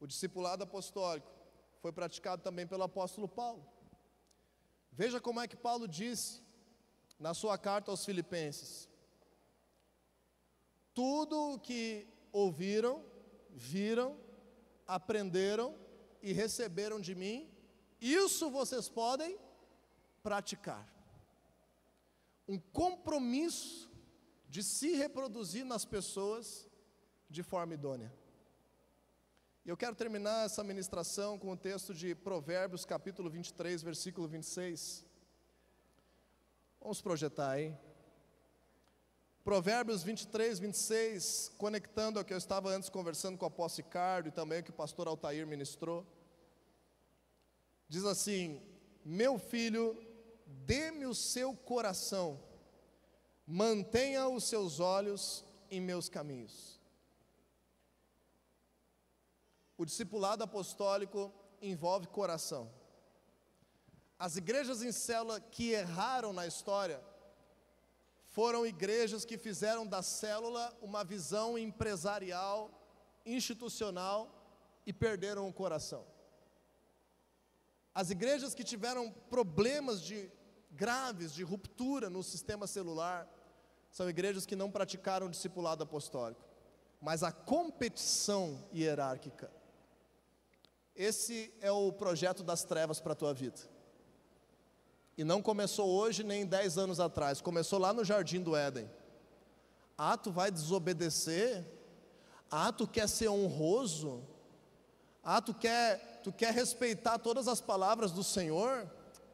O 0.00 0.06
discipulado 0.06 0.64
apostólico 0.64 1.30
foi 1.80 1.92
praticado 1.92 2.42
também 2.42 2.66
pelo 2.66 2.82
apóstolo 2.82 3.28
Paulo. 3.28 3.66
Veja 4.90 5.20
como 5.20 5.40
é 5.40 5.46
que 5.46 5.56
Paulo 5.56 5.86
disse 5.86 6.42
na 7.18 7.34
sua 7.34 7.56
carta 7.58 7.90
aos 7.90 8.04
Filipenses: 8.04 8.88
Tudo 10.94 11.54
o 11.54 11.58
que 11.58 12.08
ouviram, 12.32 13.04
viram, 13.50 14.18
aprenderam 14.86 15.81
e 16.22 16.32
receberam 16.32 17.00
de 17.00 17.14
mim, 17.14 17.50
isso 18.00 18.50
vocês 18.50 18.88
podem 18.88 19.38
praticar. 20.22 20.90
um 22.48 22.58
compromisso 22.58 23.90
de 24.48 24.62
se 24.62 24.94
reproduzir 24.94 25.64
nas 25.64 25.84
pessoas 25.84 26.68
de 27.30 27.42
forma 27.42 27.72
idônea. 27.72 28.12
E 29.64 29.68
eu 29.70 29.76
quero 29.76 29.94
terminar 29.94 30.44
essa 30.44 30.62
ministração 30.62 31.38
com 31.38 31.52
o 31.52 31.56
texto 31.56 31.94
de 31.94 32.14
Provérbios, 32.14 32.84
capítulo 32.84 33.30
23, 33.30 33.80
versículo 33.82 34.28
26. 34.28 35.06
Vamos 36.80 37.00
projetar 37.00 37.52
aí. 37.52 37.74
Provérbios 39.44 40.04
23, 40.04 40.60
26, 40.60 41.52
conectando 41.58 42.18
ao 42.18 42.24
que 42.24 42.32
eu 42.32 42.38
estava 42.38 42.70
antes 42.70 42.88
conversando 42.88 43.36
com 43.36 43.44
o 43.44 43.48
apóstolo 43.48 43.86
Ricardo 43.86 44.28
e 44.28 44.32
também 44.32 44.60
o 44.60 44.62
que 44.62 44.70
o 44.70 44.74
pastor 44.74 45.08
Altair 45.08 45.44
ministrou. 45.44 46.06
Diz 47.88 48.04
assim: 48.04 48.62
Meu 49.04 49.40
filho, 49.40 50.00
dê-me 50.46 51.06
o 51.06 51.14
seu 51.14 51.56
coração, 51.56 52.40
mantenha 53.44 54.28
os 54.28 54.44
seus 54.44 54.78
olhos 54.78 55.44
em 55.68 55.80
meus 55.80 56.08
caminhos. 56.08 56.80
O 59.76 59.84
discipulado 59.84 60.44
apostólico 60.44 61.32
envolve 61.60 62.06
coração. 62.06 62.70
As 64.16 64.36
igrejas 64.36 64.82
em 64.84 64.92
célula 64.92 65.40
que 65.40 65.72
erraram 65.72 66.32
na 66.32 66.46
história 66.46 67.02
foram 68.32 68.66
igrejas 68.66 69.26
que 69.26 69.36
fizeram 69.36 69.86
da 69.86 70.02
célula 70.02 70.74
uma 70.80 71.04
visão 71.04 71.58
empresarial, 71.58 72.70
institucional 73.26 74.20
e 74.86 74.92
perderam 74.92 75.46
o 75.46 75.52
coração. 75.52 76.04
As 77.94 78.08
igrejas 78.08 78.54
que 78.54 78.64
tiveram 78.64 79.10
problemas 79.28 80.00
de 80.00 80.30
graves 80.70 81.34
de 81.34 81.42
ruptura 81.42 82.08
no 82.08 82.22
sistema 82.22 82.66
celular 82.66 83.28
são 83.90 84.08
igrejas 84.08 84.46
que 84.46 84.56
não 84.56 84.70
praticaram 84.70 85.28
discipulado 85.28 85.82
apostólico, 85.82 86.42
mas 87.02 87.22
a 87.22 87.30
competição 87.30 88.66
hierárquica. 88.74 89.52
Esse 90.96 91.52
é 91.60 91.70
o 91.70 91.92
projeto 91.92 92.42
das 92.42 92.64
trevas 92.64 92.98
para 92.98 93.12
a 93.12 93.16
tua 93.16 93.34
vida. 93.34 93.60
E 95.16 95.24
não 95.24 95.42
começou 95.42 95.88
hoje 95.88 96.22
nem 96.22 96.46
dez 96.46 96.78
anos 96.78 96.98
atrás, 96.98 97.40
começou 97.40 97.78
lá 97.78 97.92
no 97.92 98.04
jardim 98.04 98.40
do 98.40 98.56
Éden. 98.56 98.90
Ah, 99.96 100.16
tu 100.16 100.32
vai 100.32 100.50
desobedecer? 100.50 101.64
Ah, 102.50 102.72
tu 102.72 102.86
quer 102.86 103.08
ser 103.08 103.28
honroso? 103.28 104.22
Ah, 105.22 105.40
tu 105.40 105.54
quer, 105.54 106.20
tu 106.22 106.32
quer 106.32 106.52
respeitar 106.52 107.18
todas 107.18 107.46
as 107.46 107.60
palavras 107.60 108.10
do 108.10 108.24
Senhor? 108.24 108.90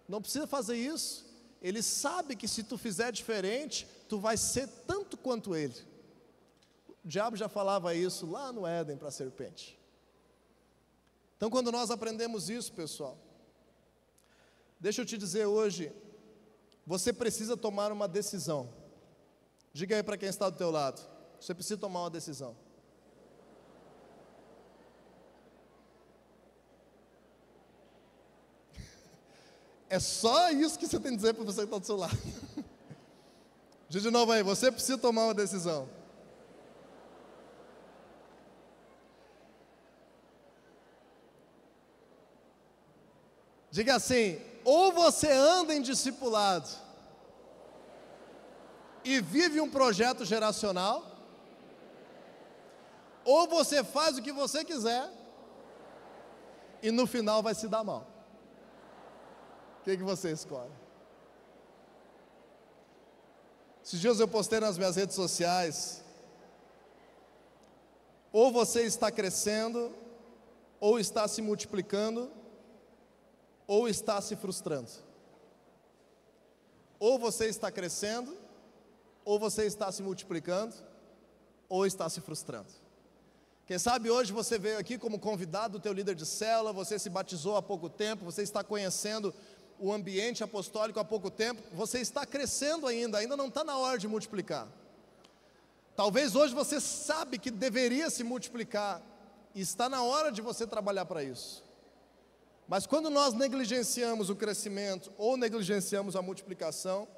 Não 0.09 0.20
precisa 0.20 0.47
fazer 0.47 0.76
isso. 0.76 1.26
Ele 1.62 1.83
sabe 1.83 2.37
que 2.37 2.47
se 2.47 2.62
tu 2.62 2.76
fizer 2.76 3.11
diferente, 3.12 3.87
tu 4.09 4.18
vai 4.18 4.37
ser 4.37 4.68
tanto 4.87 5.16
quanto 5.16 5.57
ele. 5.57 5.74
O 7.05 7.09
diabo 7.09 7.37
já 7.37 7.49
falava 7.49 7.95
isso 7.95 8.31
lá 8.31 8.53
no 8.53 8.66
Éden 8.66 8.97
para 8.97 9.09
a 9.09 9.12
serpente. 9.12 9.79
Então, 11.37 11.49
quando 11.51 11.70
nós 11.70 11.91
aprendemos 11.91 12.51
isso, 12.51 12.72
pessoal, 12.72 13.16
Deixa 14.81 15.03
eu 15.03 15.07
te 15.07 15.18
dizer 15.18 15.47
hoje, 15.47 15.93
você 16.87 17.12
precisa 17.12 17.57
tomar 17.57 17.91
uma 17.91 18.07
decisão. 18.07 18.72
Diga 19.72 19.97
aí 19.97 20.03
para 20.03 20.16
quem 20.16 20.29
está 20.29 20.49
do 20.49 20.57
teu 20.57 20.70
lado. 20.70 21.01
Você 21.41 21.55
precisa 21.55 21.79
tomar 21.79 22.01
uma 22.01 22.11
decisão. 22.11 22.57
É 29.91 29.99
só 29.99 30.51
isso 30.51 30.79
que 30.79 30.87
você 30.87 31.01
tem 31.01 31.12
que 31.12 31.16
dizer 31.16 31.33
para 31.33 31.45
você 31.45 31.61
que 31.61 31.64
está 31.64 31.79
do 31.79 31.87
seu 31.87 31.97
lado. 31.97 32.18
Diz 33.89 34.03
de 34.03 34.11
novo 34.11 34.33
aí, 34.33 34.43
você 34.43 34.70
precisa 34.70 34.99
tomar 34.99 35.24
uma 35.24 35.35
decisão. 35.35 35.89
Diga 43.70 43.95
assim: 43.95 44.39
ou 44.70 44.92
você 44.92 45.32
anda 45.32 45.74
em 45.74 45.80
discipulado 45.80 46.68
e 49.02 49.18
vive 49.18 49.62
um 49.62 49.70
projeto 49.70 50.26
geracional, 50.26 51.06
ou 53.24 53.48
você 53.48 53.82
faz 53.82 54.18
o 54.18 54.22
que 54.22 54.30
você 54.30 54.62
quiser 54.66 55.10
e 56.82 56.90
no 56.90 57.06
final 57.06 57.42
vai 57.42 57.54
se 57.54 57.66
dar 57.66 57.82
mal. 57.82 58.06
O 59.80 59.84
que, 59.84 59.96
que 59.96 60.02
você 60.02 60.32
escolhe? 60.32 60.76
Esses 63.82 63.98
dias 63.98 64.20
eu 64.20 64.28
postei 64.28 64.60
nas 64.60 64.76
minhas 64.76 64.96
redes 64.96 65.16
sociais. 65.16 66.04
Ou 68.30 68.52
você 68.52 68.82
está 68.82 69.10
crescendo, 69.10 69.90
ou 70.78 70.98
está 70.98 71.26
se 71.26 71.40
multiplicando, 71.40 72.30
ou 73.68 73.86
está 73.86 74.20
se 74.20 74.34
frustrando. 74.34 74.90
Ou 76.98 77.18
você 77.18 77.46
está 77.46 77.70
crescendo, 77.70 78.34
ou 79.24 79.38
você 79.38 79.66
está 79.66 79.92
se 79.92 80.02
multiplicando, 80.02 80.74
ou 81.68 81.86
está 81.86 82.08
se 82.08 82.22
frustrando. 82.22 82.72
Quem 83.66 83.78
sabe 83.78 84.10
hoje 84.10 84.32
você 84.32 84.58
veio 84.58 84.78
aqui 84.78 84.96
como 84.96 85.18
convidado 85.18 85.78
do 85.78 85.82
teu 85.82 85.92
líder 85.92 86.14
de 86.14 86.24
célula, 86.24 86.72
você 86.72 86.98
se 86.98 87.10
batizou 87.10 87.56
há 87.56 87.62
pouco 87.62 87.90
tempo, 87.90 88.24
você 88.24 88.42
está 88.42 88.64
conhecendo 88.64 89.34
o 89.78 89.92
ambiente 89.92 90.42
apostólico 90.42 90.98
há 90.98 91.04
pouco 91.04 91.30
tempo, 91.30 91.62
você 91.74 92.00
está 92.00 92.24
crescendo 92.24 92.86
ainda, 92.86 93.18
ainda 93.18 93.36
não 93.36 93.48
está 93.48 93.62
na 93.62 93.76
hora 93.76 93.98
de 93.98 94.08
multiplicar. 94.08 94.66
Talvez 95.94 96.34
hoje 96.34 96.54
você 96.54 96.80
sabe 96.80 97.38
que 97.38 97.50
deveria 97.50 98.08
se 98.08 98.24
multiplicar, 98.24 99.02
e 99.54 99.60
está 99.60 99.88
na 99.90 100.02
hora 100.02 100.32
de 100.32 100.40
você 100.40 100.66
trabalhar 100.66 101.04
para 101.04 101.22
isso. 101.22 101.67
Mas 102.68 102.86
quando 102.86 103.08
nós 103.08 103.32
negligenciamos 103.32 104.28
o 104.28 104.36
crescimento 104.36 105.10
ou 105.16 105.38
negligenciamos 105.38 106.14
a 106.14 106.20
multiplicação, 106.20 107.08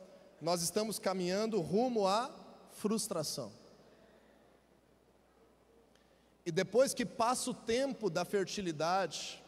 nós 0.40 0.62
estamos 0.62 0.96
caminhando 0.96 1.61
rumo 1.61 2.07
à 2.07 2.30
frustração. 2.70 3.51
E 6.46 6.53
depois 6.53 6.94
que 6.94 7.05
passa 7.05 7.51
o 7.51 7.55
tempo 7.55 8.09
da 8.09 8.24
fertilidade, 8.24 9.42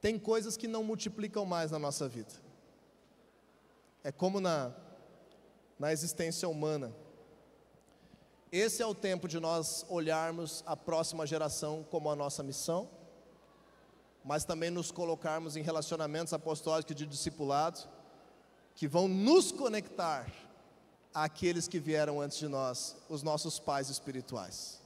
tem 0.00 0.18
coisas 0.18 0.56
que 0.56 0.66
não 0.66 0.82
multiplicam 0.82 1.46
mais 1.46 1.70
na 1.70 1.78
nossa 1.78 2.08
vida. 2.08 2.34
É 4.02 4.10
como 4.10 4.40
na, 4.40 4.74
na 5.78 5.92
existência 5.92 6.48
humana. 6.48 6.92
Esse 8.50 8.82
é 8.82 8.86
o 8.86 8.94
tempo 8.94 9.28
de 9.28 9.38
nós 9.38 9.86
olharmos 9.88 10.64
a 10.66 10.76
próxima 10.76 11.24
geração 11.26 11.86
como 11.88 12.10
a 12.10 12.16
nossa 12.16 12.42
missão 12.42 12.95
mas 14.26 14.44
também 14.44 14.70
nos 14.70 14.90
colocarmos 14.90 15.56
em 15.56 15.62
relacionamentos 15.62 16.32
apostólicos 16.32 16.96
de 16.96 17.06
discipulado, 17.06 17.80
que 18.74 18.88
vão 18.88 19.06
nos 19.06 19.52
conectar 19.52 20.26
àqueles 21.14 21.68
que 21.68 21.78
vieram 21.78 22.20
antes 22.20 22.36
de 22.36 22.48
nós, 22.48 22.96
os 23.08 23.22
nossos 23.22 23.60
pais 23.60 23.88
espirituais. 23.88 24.82